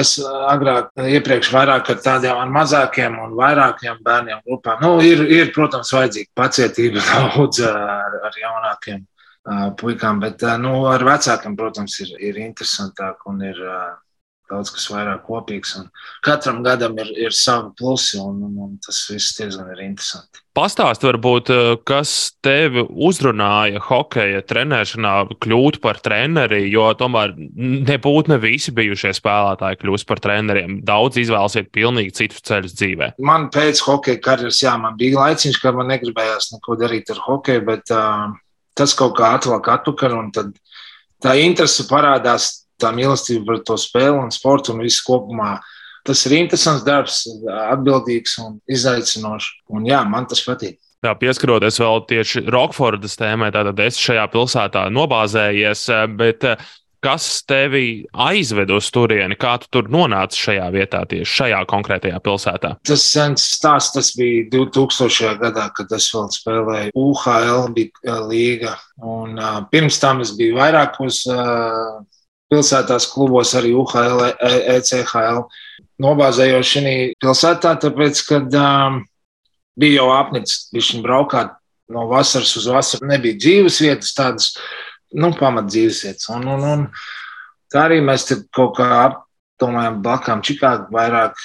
[0.00, 4.80] Es agrāk, iepriekš vairāk ar tādiem ar mazākiem un vairākiem bērniem grupām.
[4.80, 9.04] Nu, ir, ir, protams, vajadzīga pacietība daudz ar, ar jaunākiem
[9.80, 13.60] puikām, bet nu, ar vecākiem, protams, ir, ir interesantāk un ir
[14.50, 15.76] daudz kas vairāk kopīgs.
[16.26, 20.42] Katram gadam ir, ir savi plusi, un, un, un tas viss diezgan ir interesanti.
[20.56, 27.36] Pastāst, varbūt, eh, kas tevi uzrunāja hokeja trenēšanā, kļūt par treneri, jo tomēr
[27.86, 30.80] nebūtu ne visi bijušie spēlētāji kļūst par treneriem.
[30.86, 33.12] Daudz izvēlsies pilnīgi citus ceļus dzīvē.
[33.22, 37.64] Man pēc hokeja karjeras, jā, man bija laiciņš, ka man negribējās neko darīt ar hokeju,
[37.70, 38.34] bet uh,
[38.74, 40.50] tas kaut kā atvelk atpakaļ, un tad
[41.22, 45.58] tā interese parādās tā mīlestība par to spēli un sportu un visu kopumā.
[46.06, 47.22] Tas ir interesants darbs,
[47.70, 49.50] atbildīgs un izaicinošs.
[49.76, 50.78] Un jā, man tas patīk.
[51.00, 55.86] Jā, pieskaroties vēl tieši Rokfordas tēmai, tad es šajā pilsētā nobāzējies,
[56.18, 56.64] bet eh,
[57.00, 59.38] kas tevi aizved uz turieni?
[59.40, 62.74] Kā tu tur nonāci šajā vietā, tieši šajā konkrētajā pilsētā?
[62.84, 65.40] Tas sens stāsts, tas bija 2000.
[65.40, 68.76] gadā, kad es vēl spēlēju UHL, eh, līga.
[69.00, 72.02] Un, uh, pirms tam es biju vairākos uh,
[72.50, 74.24] pilsētās klubos, arī UHL,
[74.76, 75.44] ECHL.
[76.00, 79.02] Nobāzējos šī pilsētā, tāpēc, kad um,
[79.80, 81.54] bija jau apnicis, viņš braukāt
[81.92, 83.08] no vasaras uz vasaru.
[83.10, 84.50] Nebija dzīves vietas, tādas
[85.12, 86.28] nu, pamat dzīves vietas.
[86.32, 86.86] Un, un, un
[87.72, 91.38] tā arī mēs kaut kā apdomājām blakām Čikāgu vairāk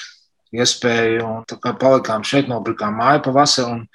[0.55, 1.25] iespēju.
[1.25, 3.79] Un tā kā palikām šeit, nopirkām māju pa vasaru.
[3.79, 3.87] Un,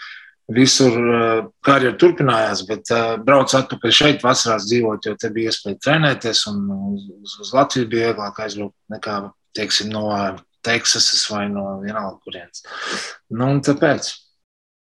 [0.55, 5.79] visur eh, karjeras turpinājās, bet uh, braucu atpakaļ šeit, vasarās dzīvot, jo te bija iespēja
[5.87, 6.43] trenēties.
[6.51, 9.21] Uz, uz Latviju bija vieglāk aizbraukt nekā
[9.57, 10.09] teiksim, no
[10.67, 12.65] Teksasas vai no vienalga kurienes.
[13.33, 14.11] Nu, tāpēc.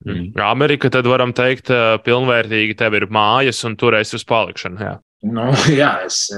[0.07, 0.31] Mm.
[0.47, 4.85] Amerika, tad varam teikt, eh, pilnvērtīgi tev ir mājas un tur es uz palikšanu.
[4.85, 4.95] Jā,
[5.27, 6.29] nu, jā es,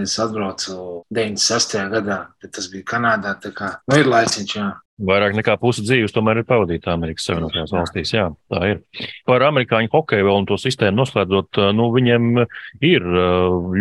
[0.00, 1.76] es atbraucu 96.
[1.92, 3.36] gadā, bet tas bija Kanādā.
[3.42, 4.70] Tā kā nu, ir laiciņš, jā.
[5.00, 8.10] Vairāk nekā pusi dzīves tomēr ir pavadīta Amerikas Savienotajās valstīs.
[8.12, 8.80] Jā, tā ir.
[9.24, 12.42] Par amerikāņu hokeju vēl un to sistēmu noslēdzot, nu, viņiem
[12.84, 13.06] ir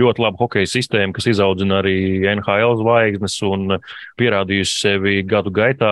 [0.01, 3.75] ļoti laba hokeja sistēma, kas izaudzina arī NHL zvaigznes un
[4.21, 5.91] pierādījusi sevi gadu gaitā.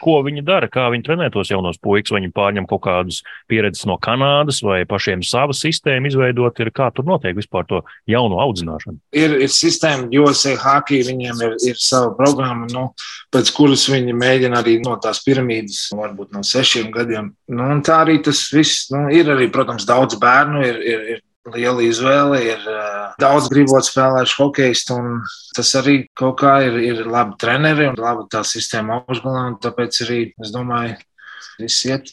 [0.00, 3.84] Ko viņi dara, kā viņi trenē tos jaunos puikas, vai viņi pārņem kaut kādus pieredzes
[3.90, 8.98] no Kanādas vai pašiem savu sistēmu izveidot, ir kā tur notiek vispār to jauno audzināšanu?
[9.20, 12.88] Ir, ir sistēma, USA hockey, viņiem ir, ir sava programma, nu,
[13.30, 17.32] pēc kuras viņi mēģina mēģina arī no tās piramīdas, varbūt no sešiem gadiem.
[17.50, 19.28] Nu, tā arī tas viss nu, ir.
[19.30, 20.80] Arī, protams, daudz bērnu ir.
[20.94, 25.22] ir, ir Liela izvēle, ir uh, daudz gribot spēlēt hokeistu, un
[25.56, 29.46] tas arī kaut kā ir, ir labi treneri un labi tā sistēma augšgalā.
[29.64, 30.98] Tāpēc arī es domāju.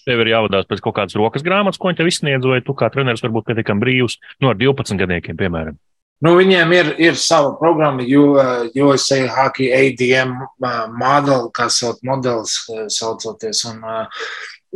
[0.08, 2.90] Tev ir jāvadās pēc kaut kādas rokas grāmatas, ko viņi tev izsniedz, vai tu kā
[2.92, 5.78] treneris varbūt pietiekami brīvs no nu, 12 gadniekiem, piemēram.
[6.26, 12.56] Nu, viņiem ir, ir sava programma, USA uh, Hockey ADM uh, modeli, kā sauc modelis,
[12.74, 13.62] uh, saucoties.
[13.70, 13.84] Un,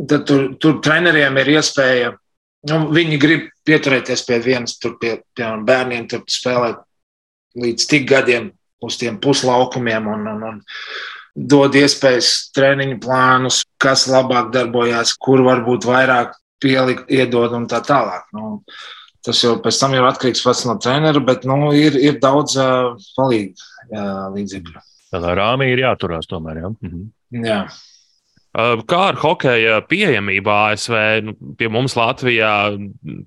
[0.08, 2.14] tad tur, tur treneriem ir iespēja,
[2.70, 6.82] nu, viņi grib pieturēties pie vienas, tur pie, pie bērniem, tur spēlēt
[7.58, 8.52] līdz tik gadiem
[8.82, 10.62] uz tiem puslaukumiem un, un, un
[11.36, 18.28] dod iespējas treniņu plānus, kas labāk darbojās, kur varbūt vairāk pielikt, iedod un tā tālāk.
[18.36, 18.60] Nu,
[19.26, 22.96] Tas jau pēc tam ir atkarīgs pats no trenera, bet nu, ir, ir daudz uh,
[23.20, 24.82] palīdzību uh, līdzekļu.
[25.12, 26.64] Tādā rāmī ir jāturās tomēr.
[26.64, 26.74] Ja?
[26.82, 27.08] Mhm.
[27.46, 27.62] Jā.
[28.52, 30.96] Kā ar hokeja pieejamību ASV?
[31.24, 32.52] Nu, pie mums Latvijā,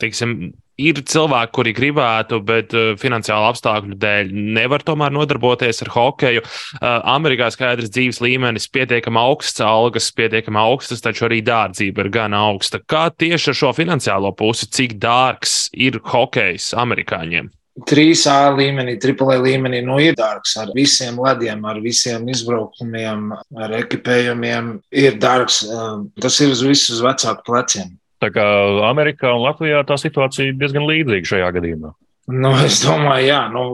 [0.03, 6.45] teiksim, ir cilvēki, kuri gribētu, bet uh, finansiālu apstākļu dēļ nevar tomēr nodarboties ar hokeju.
[6.45, 12.37] Uh, Amerikā skaidrs dzīves līmenis, pietiekami augsts, algas pietiekami augstas, taču arī dārdzība ir gan
[12.39, 12.83] augsta.
[12.83, 17.53] Kā tieši ar šo finansiālo pusi, cik dārgs ir hokejs amerikāņiem?
[17.91, 24.77] 3A līmenī, AAA līmenī nu, ir dārgs ar visiem lediem, ar visiem izbraukumiem, ar ekipējumiem.
[24.95, 25.65] Ir dārgs.
[25.67, 27.97] Uh, tas ir uz visu uz vecāku pleciem.
[28.25, 28.45] Tā kā
[28.89, 31.91] Amerikā un Latvijā tā situācija diezgan līdzīga šajā gadījumā.
[32.33, 33.65] Nu, es domāju, jā, nu,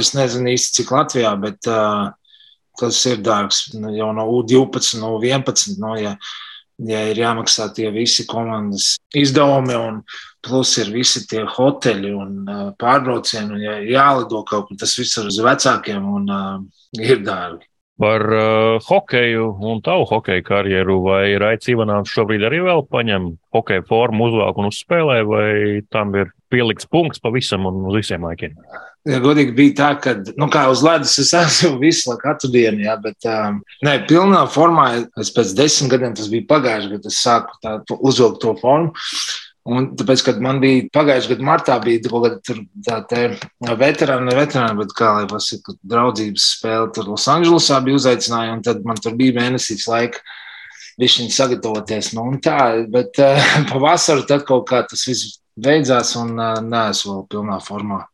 [0.00, 2.14] es nezinu īsti cik Latvijā, bet uh,
[2.80, 3.66] tas ir dārgs.
[3.76, 5.76] Nu, jau no U12, no U11.
[5.82, 6.14] Nu, ja,
[6.88, 10.00] ja ir jāmaksā tie visi komandas izdevumi, un
[10.40, 15.20] plus ir visi tie hoteļi un uh, pārbraucieni, un ja jālido kaut kur, tas viss
[15.20, 16.54] ir uz vecākiem un uh,
[17.04, 17.68] ir dārgi
[18.00, 23.84] par uh, hokeju un tavu hokeju karjeru, vai Raits Ivanāns šobrīd arī vēl paņem hokeja
[23.88, 25.50] formu, uzvāk un uzspēlē, vai
[25.92, 28.56] tam ir pielikts punkts pavisam un uz visiem laikiem?
[29.08, 32.84] Ja godīgi bija tā, ka, nu, kā uz ledus es esmu visu laiku, katru dienu,
[32.84, 34.88] jā, bet, um, nē, pilnā formā,
[35.20, 38.92] es pēc desmit gadiem, tas bija pagājuši, kad es sāku tā, uzvilkt to formu.
[39.68, 44.76] Un tāpēc, kad man bija pagājušajā gadā, martā bija kaut kāda tāda veterāna, ne veterāna,
[44.78, 46.88] bet kā lai pasakā, draudzības spēle.
[46.96, 50.24] Tur Losandželosā bija uzaicināja, un tad man tur bija mēnesis laika
[51.00, 52.12] viņš sagatavoties.
[52.16, 57.26] Nu, tā, bet uh, pavasarī tad kaut kā tas viss beidzās, un uh, neesmu vēl
[57.34, 58.04] pilnā formā.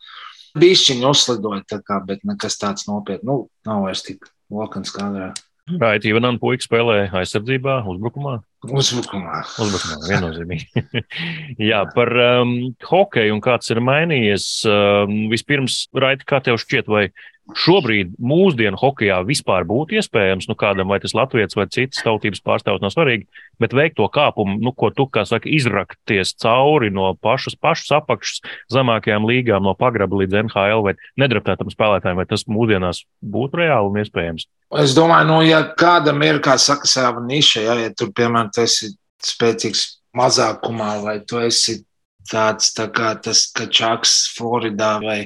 [0.56, 3.26] Bišķiņi uzlidoja, kā, bet nekas tāds nopietns.
[3.28, 5.42] Nu, nav vairs tik lokans kā agrāk.
[5.66, 8.38] Right, Ivanam puika spēlē aizsardzībā, uzbrukumā.
[8.72, 9.42] Uzbrukumā.
[9.62, 10.84] Uzbrukumā, viennozīmīgi.
[11.70, 12.56] Jā, par um,
[12.88, 14.46] hokeju un kāds ir mainījies.
[14.70, 17.08] Um, vispirms, Raiti, kā tev šķiet, vai
[17.54, 22.82] šobrīd mūsdienu hokeja vispār būtu iespējams, nu kādam vai tas latviečs vai citas tautības pārstāvs
[22.82, 23.28] nav svarīgi,
[23.62, 28.42] bet veikt to kāpumu, nu, ko tu, kā saka, izrakties cauri no pašas, pašas apakšas
[28.74, 34.00] zemākajām līgām, no pagraba līdz NHL vai nedraptētam spēlētājiem, vai tas mūsdienās būtu reāli un
[34.02, 34.48] iespējams?
[34.82, 38.66] Es domāju, nu, ja kādam ir, kā saka, sava niša, ja, ja tur, piemēram, tu
[38.66, 38.90] esi
[39.22, 41.80] spēcīgs mazākumā vai tu esi
[42.26, 45.20] tāds tā kā tas Kačaks Floridā vai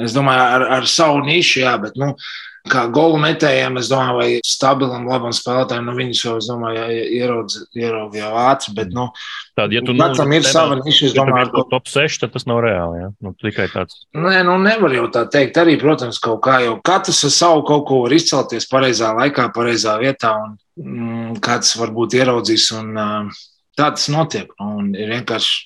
[0.00, 2.14] Es domāju, ar, ar savu nišu, jā, bet, nu,
[2.70, 8.20] kā golu metējiem, es domāju, vai stabilam, labam spēlētājam, nu, viņus jau, es domāju, ierauga
[8.20, 9.08] jau ātri, bet, nu,
[9.58, 11.64] Tāda, ja tu, katram nu, ir sava niša, es domāju, ko.
[11.74, 13.98] Top 6, tad tas nav reāli, jā, nu, tikai tāds.
[14.16, 17.84] Nē, nu, nevar jau tā teikt, arī, protams, kaut kā jau katrs ar savu kaut
[17.90, 23.44] ko var izcelties pareizā laikā, pareizā vietā, un mm, kāds varbūt ieraudzīs, un uh,
[23.76, 25.60] tā tas notiek, nu, un ir vienkārši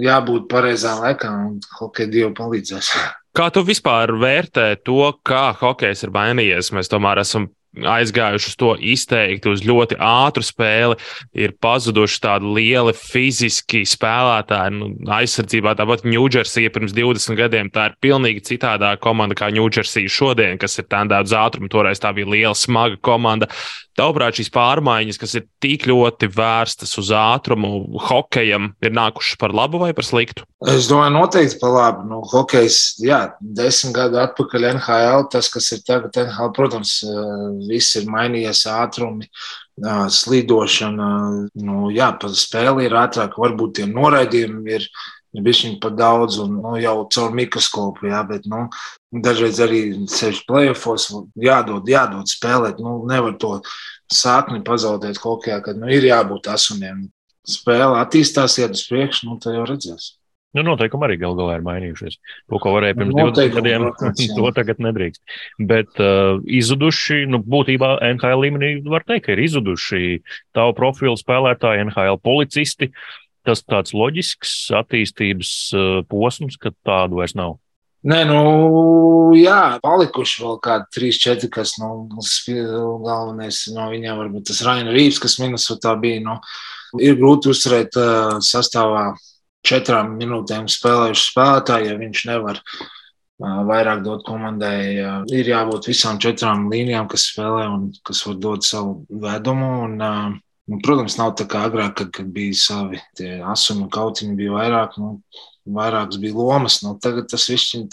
[0.00, 2.94] jābūt pareizā laikā, un hokeja dievu palīdzēs.
[3.36, 6.72] Kā tu vispār vērtē to, kā hokejs ir mainījies?
[6.74, 10.96] Mēs tomēr esam aizgājuši uz to izteikti, uz ļoti ātru spēli,
[11.38, 14.74] ir pazuduši tādi lieli fiziski spēlētāji.
[14.74, 20.58] Nu, aizsardzībā tāpat Ņūdžersija pirms 20 gadiem tā ir pilnīgi citādā komanda kā Ņūdžersija šodien,
[20.60, 21.70] kas ir tādā uz ātrumu.
[21.70, 23.50] Toreiz tā bija liela, smaga komanda.
[23.98, 29.80] Tavuprāt, šīs pārmaiņas, kas ir tik ļoti vērstas uz ātrumu, hokejam, ir nākušas par labu
[29.82, 30.46] vai par sliktu?
[30.70, 32.06] Es domāju, noteikti par labu.
[32.08, 37.00] Nu, hokejs, jā, desmit gadu atpakaļ NHL, tas, kas ir tagad NHL, protams,
[37.68, 39.30] viss ir mainījies ātrumi.
[39.80, 41.12] Slidošana,
[41.64, 44.84] nu, jā, pa spēli ir ātrāk, varbūt tie noraidījumi ir
[45.34, 48.66] bijis par daudz, un nu, jau caur mikroskopu, jā, bet nu,
[49.22, 52.82] dažreiz arī sevišķi plēsofos jādod, jādod spēlēt.
[52.82, 53.58] Nu, nevar to
[54.10, 57.08] sākni pazaudēt kādā, kad nu, ir jābūt asuniem.
[57.46, 60.16] Spēle attīstās, iet uz priekšu, nu, tad jau redzēs.
[60.50, 62.16] Nu, noteikumi arī gal galā ir mainījušies.
[62.50, 65.22] To, ko varēja pirms Noteikumi, 20 gadiem, to tagad nedrīkst.
[65.70, 70.18] Bet uh, izuduši, nu, būtībā NHL līmenī var teikt, ka ir izuduši
[70.58, 72.90] tavu profilu spēlētāji, NHL policisti.
[72.90, 77.58] Uh, tas tāds loģisks attīstības eh, posms, ka tādu vairs nav?
[78.00, 78.36] Nē, nu,
[79.36, 82.06] jā, palikuši vēl kādi trīs, četri, kas, nu,
[83.04, 86.38] galvenais no viņiem varbūt tas Raina Rīvs, kas Minnesotā bija, nu,
[86.96, 89.10] ir grūti uzturēt uh, sastāvā
[89.66, 94.80] četrām minūtēm spēlējuši spēlētāji, ja viņš nevar uh, vairāk dot komandai.
[94.96, 99.70] Uh, ir jābūt visām četrām līnijām, kas spēlē un kas var dot savu vedumu.
[99.84, 100.38] Un, uh,
[100.70, 103.00] Nu, protams, nav tā kā agrāk, kad, kad bija savi
[103.50, 105.16] asumi kautiņi, bija vairāk, nu,
[105.66, 106.78] vairākas bija lomas.
[106.84, 107.88] Nu, tagad tas viss ir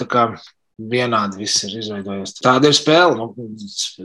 [0.78, 2.36] vienādi viss ir izveidojies.
[2.44, 3.16] Tāda ir spēle.
[3.18, 3.32] Nu,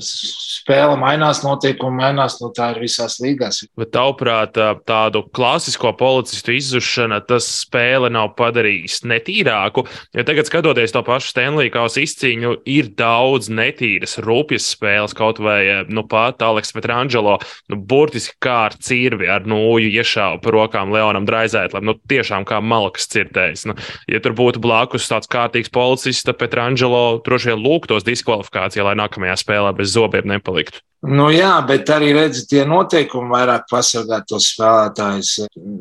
[0.03, 3.61] spēle mainās, notiekumi mainās, nu, tā ir visās līgās.
[3.79, 4.57] Bet, tavuprāt,
[4.89, 9.85] tādu klasisko policistu izzušana, tas spēle nav padarījis netīrāku.
[10.17, 15.85] Jo tagad, skatoties to pašu Stanley kausa izcīņu, ir daudz netīras, rupjas spēles, kaut vai
[15.93, 17.37] nu, pat Aleks Petrangelo,
[17.69, 21.85] nu, burtiski kā ar cirvi, ar nūju iešāvu par rokām Leonam Draizētlam.
[21.85, 23.69] Nu, tiešām kā malkas cirtējs.
[23.69, 23.77] Nu,
[24.09, 28.97] ja tur būtu blakus tāds kārtīgs policists, tad Petrangelo Angelo droši vien lūgtos diskvalifikācijā, lai
[29.01, 30.83] nākamajā spēlē bez zobiem nepaliktu.
[31.03, 35.41] Nu, jā, bet arī redziet, tie noteikumi vairāk pasargā tos spēlētājus.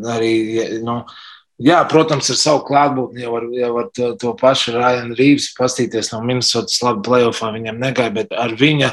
[0.09, 0.33] Arī,
[0.81, 1.03] nu,
[1.61, 6.09] Jā, protams, ar savu klātbūtni jau var, jau var to, to pašu Ryan Reeves pastīties
[6.09, 7.51] no Minnesotas labi playoffā.
[7.53, 8.89] Viņam negāja, bet ar viņa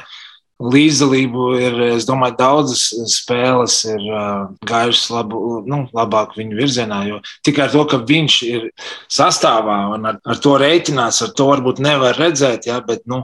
[0.58, 6.98] līdzdalību ir, es domāju, daudzas spēles ir uh, gājušas labu, nu, labāk viņu virzienā.
[7.06, 8.66] Jo tikai ar to, ka viņš ir
[9.06, 13.22] sastāvā un ar, ar to rēķinās, ar to varbūt nevar redzēt, ja, bet nu,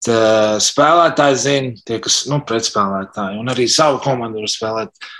[0.00, 5.10] spēlētāji zina, tie, kas nu, pretspēlētāji un arī savu komandu var spēlēt,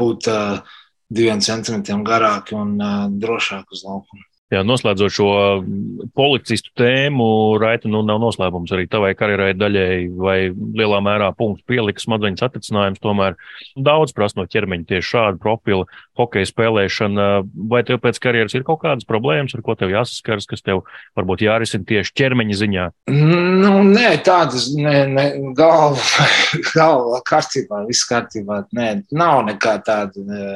[0.00, 0.78] būt uh,
[1.10, 4.24] diviem centimetriem garāki un uh, drošāki uz laukuma.
[4.50, 5.26] Jā, noslēdzot šo
[6.18, 7.26] policistu tēmu,
[7.62, 12.98] Raita, nu nav noslēpums arī tavai karjerai daļēji vai lielā mērā punktu pieliks smadzeņu satricinājums.
[13.04, 13.36] Tomēr
[13.78, 15.86] daudz prasa no ķermeņa tieši šādu profilu
[16.18, 17.28] hokeja spēlēšana.
[17.70, 20.82] Vai tev pēc karjeras ir kaut kādas problēmas, ar ko tev jāsaskaras, kas tev
[21.14, 22.90] varbūt jārisina tieši ķermeņa ziņā?
[23.14, 26.26] Nu, nē, tādas ne, ne, galva,
[26.74, 28.64] galva kārtībā, viss kārtībā.
[28.74, 30.26] Nē, nav nekā tāda.
[30.26, 30.46] Ne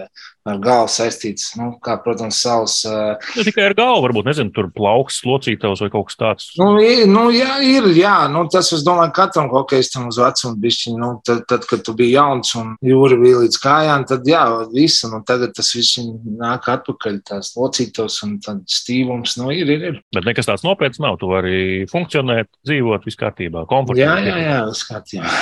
[0.44, 1.52] ar galvu saistīts.
[1.58, 2.80] Nu, kā, protams, savs.
[2.88, 6.46] Uh, ne tikai ar galvu, varbūt, nezinu, tur plauks, locītavs vai kaut kas tāds.
[6.60, 11.00] Nu, ir, nu, jā, ir, jā, nu, tas, es domāju, katram hokeistam uz vecumu bišķiņu,
[11.00, 14.42] nu, tad, tad, kad tu biji jauns un jūri bija līdz kājām, tad, jā,
[14.72, 19.86] visu, nu, tagad tas viss nāk atpakaļ, tās locītavs un tad stīvums, nu, ir, ir,
[19.90, 20.00] ir.
[20.14, 24.04] Bet nekas tāds nopietns nav, tu vari funkcionēt, dzīvot viss kārtībā, komfortabli.
[24.06, 25.36] Jā, jā, jā, viss kārtībā,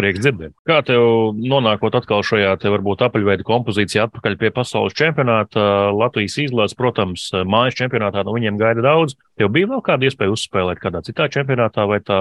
[0.00, 0.54] Prieks dzirdēt.
[0.68, 6.76] Kā tev nonākot atkal šajā te varbūt apaļveida kompozīcijā atpakaļ pie pasaules čempionāta, Latvijas izlases,
[6.78, 9.18] protams, mājas čempionātā no viņiem gaida daudz.
[9.40, 12.18] Tev bija vēl kāda iespēja uzspēlēt kādā citā čempionātā, vai tā,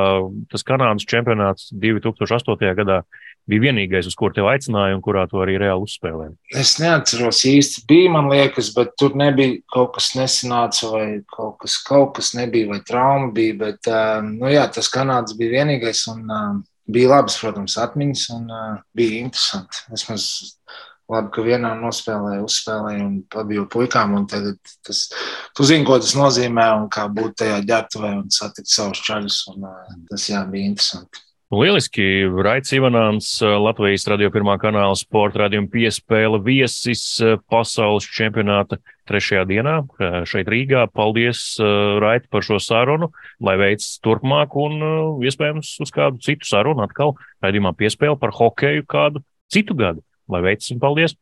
[0.51, 2.75] tas Kanādas čempionāts 2008.
[2.79, 3.01] gadā
[3.49, 6.35] bija vienīgais, uz kur tevi aicināja un kurā tu arī reāli uzspēlēji?
[6.59, 7.85] Es neatceros īsti.
[7.89, 12.69] Bija, man liekas, bet tur nebija kaut kas nesanāca, vai kaut kas, kaut kas nebija,
[12.73, 13.57] vai trauma bija.
[13.63, 13.89] Bet,
[14.27, 16.05] nu, jā, tas Kanādas bija vienīgais.
[16.13, 16.27] Un,
[16.93, 19.83] bija labas, protams, atmiņas un uh, bija interesanti.
[19.93, 20.25] Vismaz
[21.09, 24.17] labi, ka vienā nospēlēju, uzspēlēju un pabiju puikām.
[24.19, 25.05] Un tagad tas,
[25.57, 29.41] tu zini, ko tas nozīmē un kā būt tajā ģērbtuvē un satikt savus čaļus.
[29.53, 31.25] Un, uh, tas jā, bija interesanti.
[31.49, 32.29] Lieliski.
[32.43, 37.01] Raits Ivanāns, Latvijas radio pirmā kanāla sporta radījuma piespēle viesis
[37.49, 38.77] pasaules čempionāta
[39.09, 39.79] trešajā dienā
[40.29, 40.85] šeit Rīgā.
[40.93, 43.09] Paldies, Raiti, par šo sarunu,
[43.41, 44.77] lai veids turpmāk un
[45.25, 50.05] iespējams uz kādu citu sarunu atkal raidījumā piespēle par hokeju kādu citu gadu.
[50.29, 51.17] Lai veids un paldies!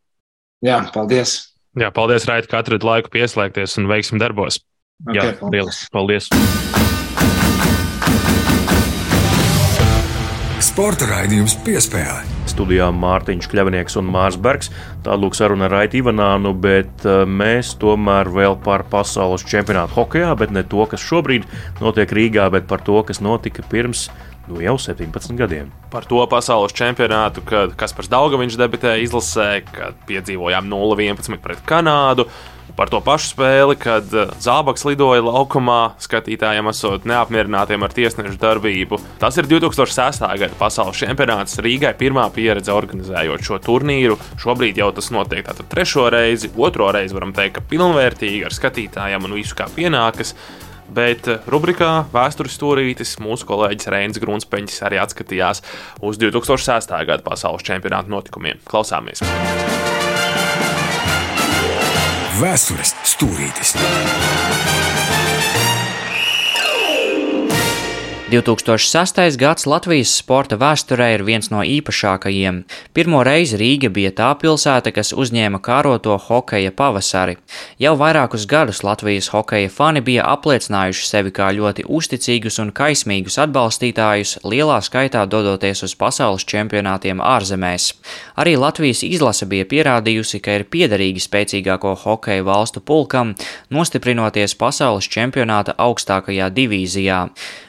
[0.66, 1.38] Jā, paldies!
[1.78, 4.60] Jā, paldies, Raiti, ka atradi laiku pieslēgties un veiksim darbos.
[5.08, 5.86] Okay, Jā, paldies!
[5.94, 6.28] paldies.
[10.58, 12.24] Sporta raidījums piespēle.
[12.50, 14.72] Studijā Mārtiņš Kļavnieks un Mārs Bergs.
[15.06, 20.32] Tāda lūk saruna ar Raitu Ivanānu, bet eh, mēs tomēr vēl par pasaules čempionātu hokeja,
[20.40, 21.46] bet ne to, kas šobrīd
[21.78, 24.08] notiek Rīgā, bet par to, kas notika pirms
[24.50, 25.70] nu, jau 17 gadiem.
[25.94, 32.26] Par to pasaules čempionātu, kad Kaspars Daugaviņš debitēja izlasē, kad piedzīvojām 0-11 pret Kanādu
[32.78, 39.00] par to pašu spēli, kad eh, Zābaks lidoja laukumā, skatītājiem esot neapmierinātiem ar tiesnešu darbību.
[39.22, 40.22] Tas ir 2006.
[40.44, 44.20] gada pasaules čempionāts Rīgai pirmā pieredze organizējot šo turnīru.
[44.42, 49.26] Šobrīd jau tas notiek tātad trešo reizi, otro reizi varam teikt, ka pilnvērtīgi ar skatītājiem
[49.26, 50.36] un visu kā pienākas.
[50.94, 55.66] Bet eh, rubrikā Vēstures stūrītis mūsu kolēģis Reinis Grunspeņš arī atskatījās
[56.06, 56.94] uz 2006.
[57.10, 58.62] gada pasaules čempionāta notikumiem.
[58.70, 59.26] Klausāmies!
[62.38, 63.74] Vēstures stūrītis.
[68.32, 69.38] 2006.
[69.40, 72.58] gads Latvijas sporta vēsturē ir viens no īpašākajiem.
[72.92, 77.38] Pirmo reizi Rīga bija tā pilsēta, kas uzņēma kāroto hokeja pavasari.
[77.80, 84.42] Jau vairākus gadus Latvijas hokeja fani bija apliecinājuši sevi kā ļoti uzticīgus un kaismīgus atbalstītājus,
[84.44, 87.94] lielā skaitā dodoties uz pasaules čempionātiem ārzemēs.
[88.36, 93.38] Arī Latvijas izlase bija pierādījusi, ka ir piederīgi spēcīgāko hokeja valstu pulkam,
[93.72, 97.24] nostiprinoties pasaules čempionāta augstākajā divīzijā.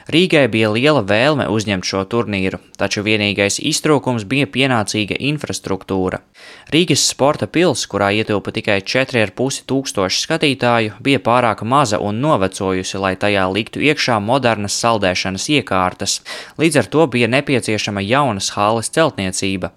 [0.09, 6.21] Rīgai bija liela vēlme uzņemt šo turnīru, taču vienīgais iztrūkums bija pienācīga infrastruktūra.
[6.69, 13.15] Rīgas sporta pils, kurā ietilpa tikai 4,5 tūkstoši skatītāju, bija pārāk maza un novecojusi, lai
[13.17, 16.19] tajā liktu iekšā modernas saldēšanas iekārtas,
[16.61, 19.71] līdz ar to bija nepieciešama jaunas hāles celtniecība.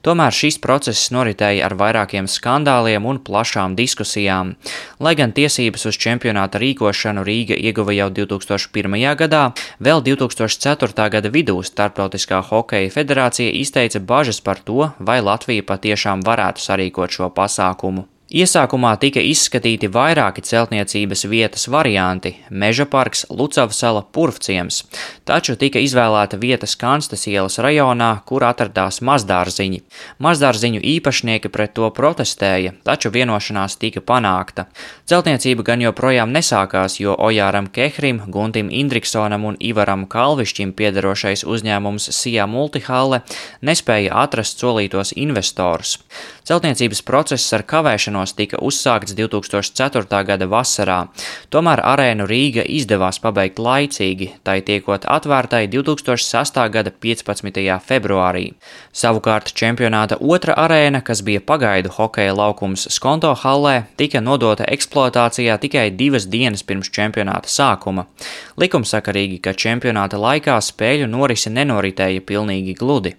[0.00, 4.56] Tomēr šis process noritēja ar vairākiem skandāliem un plašām diskusijām.
[5.04, 8.98] Lai gan tiesības uz čempionāta rīkošanu Rīga ieguva jau 2001.
[9.20, 9.44] gadā,
[9.78, 11.04] Vēl 2004.
[11.12, 17.28] gada vidū Startautiskā hokeja federācija izteica bažas par to, vai Latvija patiešām varētu sarīkot šo
[17.36, 18.06] pasākumu.
[18.28, 24.84] Iesākumā tika izskatīti vairāki celtniecības vietas varianti- Meža parks, Lucavsala, Purvciems,
[25.24, 29.80] taču tika izvēlēta vieta Skanstas ielas rajonā, kur atradās mazdārziņi.
[30.20, 34.66] Mazdārziņu īpašnieki pret to protestēja, taču vienošanās tika panākta.
[35.06, 42.46] Celtniecība gan joprojām nesākās, jo Ojāram Kehrim, Guntim Indriksonam un Ivaram Kalvišķim piederošais uzņēmums Sijā
[42.46, 43.22] Multihalle
[43.62, 45.98] nespēja atrast solītos investorus.
[46.44, 50.24] Celtniecības process ar kavēšanu sagatavošanos tika uzsākts 2004.
[50.24, 51.08] gada vasarā.
[51.50, 56.68] Tomēr arēnu Rīga izdevās pabeigt laicīgi, tai tiekot atvērtai 2006.
[56.70, 57.80] gada 15.
[57.86, 58.54] februārī.
[58.92, 65.90] Savukārt čempionāta otra arēna, kas bija pagaidu hokeja laukums Skonto hallē, tika nodota eksploatācijā tikai
[65.90, 68.06] divas dienas pirms čempionāta sākuma.
[68.58, 73.14] Likumsakarīgi, ka čempionāta laikā spēļu norise nenoritēja pilnīgi gludi.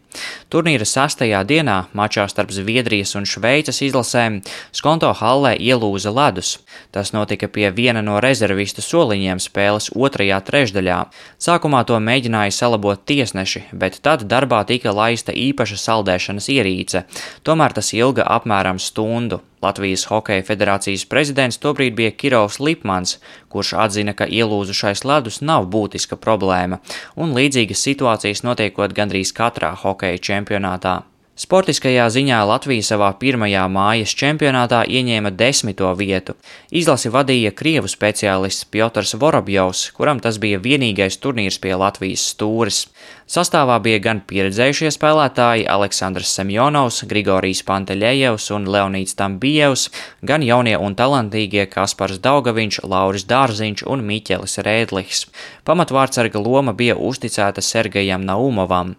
[0.49, 4.39] Turnīra sastajā dienā mačā starp Zviedrijas un Šveices izlasēm
[4.75, 6.55] Skonto hallē ielūza ledus.
[6.95, 10.99] Tas notika pie viena no rezervistu soliņiem spēles otrajā trešdaļā.
[11.41, 17.05] Sākumā to mēģināja salabot tiesneši, bet tad darbā tika laista īpaša saldēšanas ierīce.
[17.45, 19.43] Tomēr tas ilga apmēram stundu.
[19.61, 23.17] Latvijas Hokeja federācijas prezidents tobrīd bija Kirovs Lipmans,
[23.51, 26.79] kurš atzina, ka ielūzušais ledus nav būtiska problēma,
[27.19, 31.01] un līdzīgas situācijas notiekot gandrīz katrā hokeja čempionātā.
[31.39, 36.33] Sportiskajā ziņā Latvija savā pirmajā mājas čempionātā ieņēma desmito vietu.
[36.75, 42.81] Izlasi vadīja krievu speciālists Piotrs Vorobjovs, kuram tas bija vienīgais turnīrs pie Latvijas stūres.
[43.29, 49.87] Sastāvā bija gan pieredzējušie spēlētāji Aleksandrs Semjonovs, Grigorijs Panteļējevs un Leonīts Tambijevs,
[50.19, 55.27] gan jaunie un talantīgie Kaspars Daugaviņš, Lauris Dārziņš un Miķelis Rēdlihs.
[55.63, 58.97] Pamatvārdsarga loma bija uzticēta Sergejam Naumovam.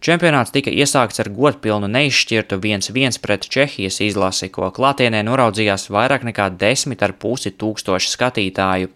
[0.00, 6.46] Čempionāts tika iesākts ar godpilnu neizšķirtu 1-1 pret Čehijas izlasi, ko klātienē noraudzījās vairāk nekā
[6.62, 8.88] 10,5 tūkstoši skatītāju.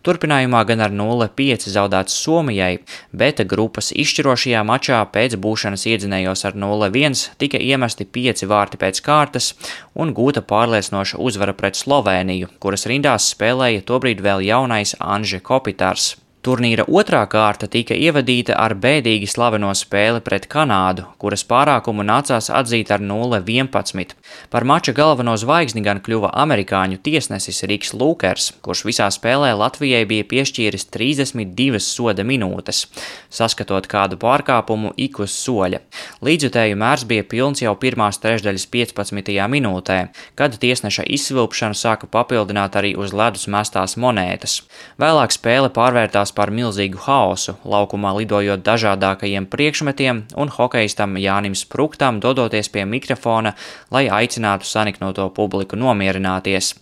[0.00, 2.80] Turpinājumā gan ar 0-5 zaudēts Somijai,
[3.12, 9.52] bet grupas izšķirošajā mačā pēc būšanas iedzinējos ar 0-1 tika iemesti 5 vārti pēc kārtas
[9.92, 16.14] un gūta pārliecinoša uzvara pret Sloveniju, kuras rindās spēlēja tobrīd vēl jaunais Anže Kopitars.
[16.46, 22.92] Turnīra otrā kārta tika ievadīta ar bēdīgi slaveno spēli pret Kanādu, kuras pārākumu nācās atzīt
[22.94, 24.12] ar 0-11.
[24.52, 30.28] Par mača galveno zvaigzni gan kļuva amerikāņu tiesnesis Riks Lūkers, kurš visā spēlē Latvijai bija
[30.30, 32.84] piešķīris 32 soda minūtes,
[33.26, 35.82] saskatot kādu pārkāpumu ik uz soļa.
[36.22, 39.34] Līdzjutēju mērs bija pilns jau pirmās trešdaļas 15.
[39.56, 39.98] minūtē,
[40.38, 44.60] kad tiesneša izsvilpšanu sāka papildināt arī uz ledus mestās monētas.
[45.02, 52.68] Vēlāk spēle pārvērtās par milzīgu haosu, laukumā lidojot dažādākajiem priekšmetiem un hokeistam Jānim Spruktam dodoties
[52.72, 53.54] pie mikrofona,
[53.90, 56.74] lai aicinātu saniknoto publiku nomierināties.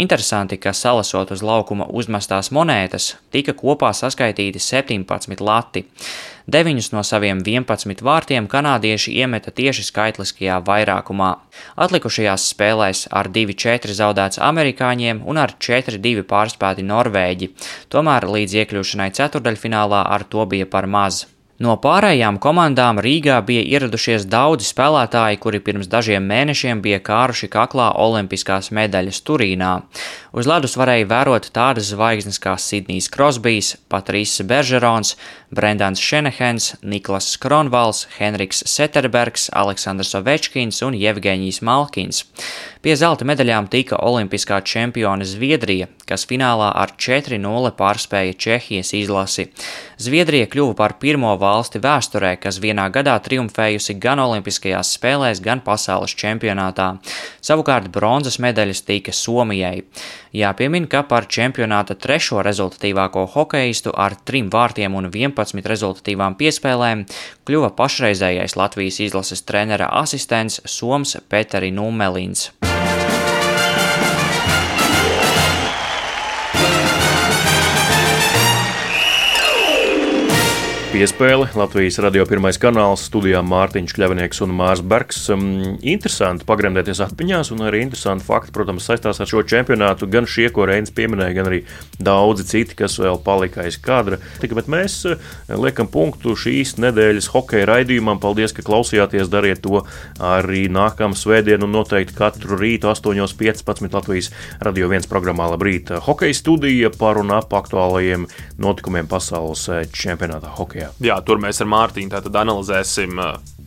[0.00, 5.86] Interesanti, ka salasot uz laukuma uzmestās monētas, tika kopā saskaitīti 17 lati.
[6.46, 11.32] Deviņus no saviem 11 vārtiem kanādieši iemeta tieši skaitliskajā vairākumā.
[11.76, 17.52] Atlikušajās spēlēs ar 2-4 zaudēts amerikāņiem un ar 4-2 pārspēti norvēģi,
[17.92, 21.26] tomēr līdz iekļūšanai ceturdaļfinālā ar to bija par maz.
[21.62, 27.92] No pārējām komandām Rīgā bija ieradušies daudzi spēlētāji, kuri pirms dažiem mēnešiem bija kāruši kaklā
[28.02, 29.70] olimpiskās medaļas Turīnā.
[30.34, 35.14] Uz ledus varēja vērot tādas zvaigznes kā Sidnijs Krosbijs, Patrīs Beržerons,
[35.52, 42.22] Brendans Šenehens, Niklas Kronvals, Henriks Seterbergs, Aleksandrs Ovečkins un Jevgeņijs Malkins.
[42.82, 49.50] Pie zelta medaļām tika olimpiskā čempione Zviedrija, kas finālā ar 4-0 pārspēja Čehijas izlasi.
[50.02, 56.16] Zviedrija kļuva par pirmo valsti vēsturē, kas vienā gadā triumfējusi gan Olimpiskajās spēlēs, gan pasaules
[56.18, 56.96] čempionātā.
[57.44, 59.84] Savukārt bronzas medaļas tika Somijai.
[60.34, 65.41] Jāpiemin, ka par čempionāta trešo rezultatīvāko hokeistu ar trim vārtiem un 11
[65.74, 67.06] rezultatīvām piespēlēm
[67.48, 72.50] kļuva pašreizējais Latvijas izlases trenera asistents Soms Peteri Numelins.
[80.92, 85.22] Piespēle Latvijas radio pirmais kanāls, studijā Mārtiņš Kļavinieks un Mārs Bergs.
[85.32, 85.46] Um,
[85.80, 90.04] interesanti pagremdēties atmiņās, un arī interesanti fakti, protams, saistās ar šo čempionātu.
[90.12, 91.62] Gan šie, ko Reinis pieminēja, gan arī
[91.96, 94.18] daudzi citi, kas vēl palika aiz kadra.
[94.42, 95.16] Tika, bet mēs uh,
[95.48, 98.20] liekam punktu šīs nedēļas hokeja raidījumam.
[98.20, 99.32] Paldies, ka klausījāties.
[99.32, 99.80] Dariet to
[100.20, 104.28] arī nākamā svētdiena un noteikti katru rītu 8.15 Latvijas
[104.60, 105.48] radio viens programmā.
[105.54, 105.96] Labrīt!
[106.04, 108.28] Hokeja studija par un ap aktuālajiem
[108.60, 110.81] notikumiem pasaules uh, čempionātā hokeja.
[110.82, 110.90] Jā.
[111.12, 112.12] Jā, tur mēs ar Mārtiņu
[112.42, 113.20] analizēsim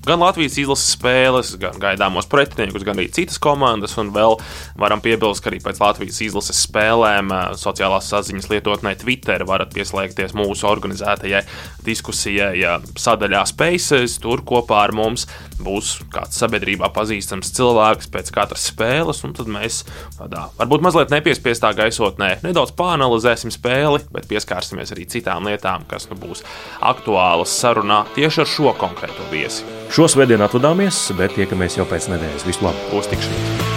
[0.07, 3.97] gan Latvijas izlases spēles, gan gaidāmos pretiniekus, gan arī citas komandas.
[4.01, 4.37] Un vēl
[4.79, 10.69] varam piebilst, ka arī pēc Latvijas izlases spēlēm sociālās saziņas lietotnē Twitter varat pieslēgties mūsu
[10.69, 11.43] organizētajai
[11.85, 14.19] diskusijai sadaļā Spaces.
[14.23, 15.27] Tur kopā ar mums
[15.65, 19.83] būs kāds sabiedrībā pazīstams cilvēks pēc katras spēles, un tad mēs
[20.17, 26.19] tādā varbūt mazliet nepiespiestā gaisotnē nedaudz pāranalizēsim spēli, bet pieskārsimies arī citām lietām, kas nu
[26.19, 26.43] būs
[26.83, 29.65] aktuālas sarunā tieši ar šo konkrēto viesi.
[29.95, 32.43] Šo svētdienu atvadāmies, bet tiekamies jau pēc nedēļas.
[32.49, 32.99] Visu labu!
[32.99, 33.73] Uz tikšanos!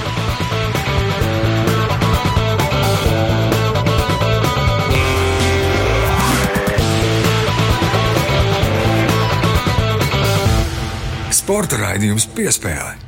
[11.49, 13.08] sporta raidījums piespēlē.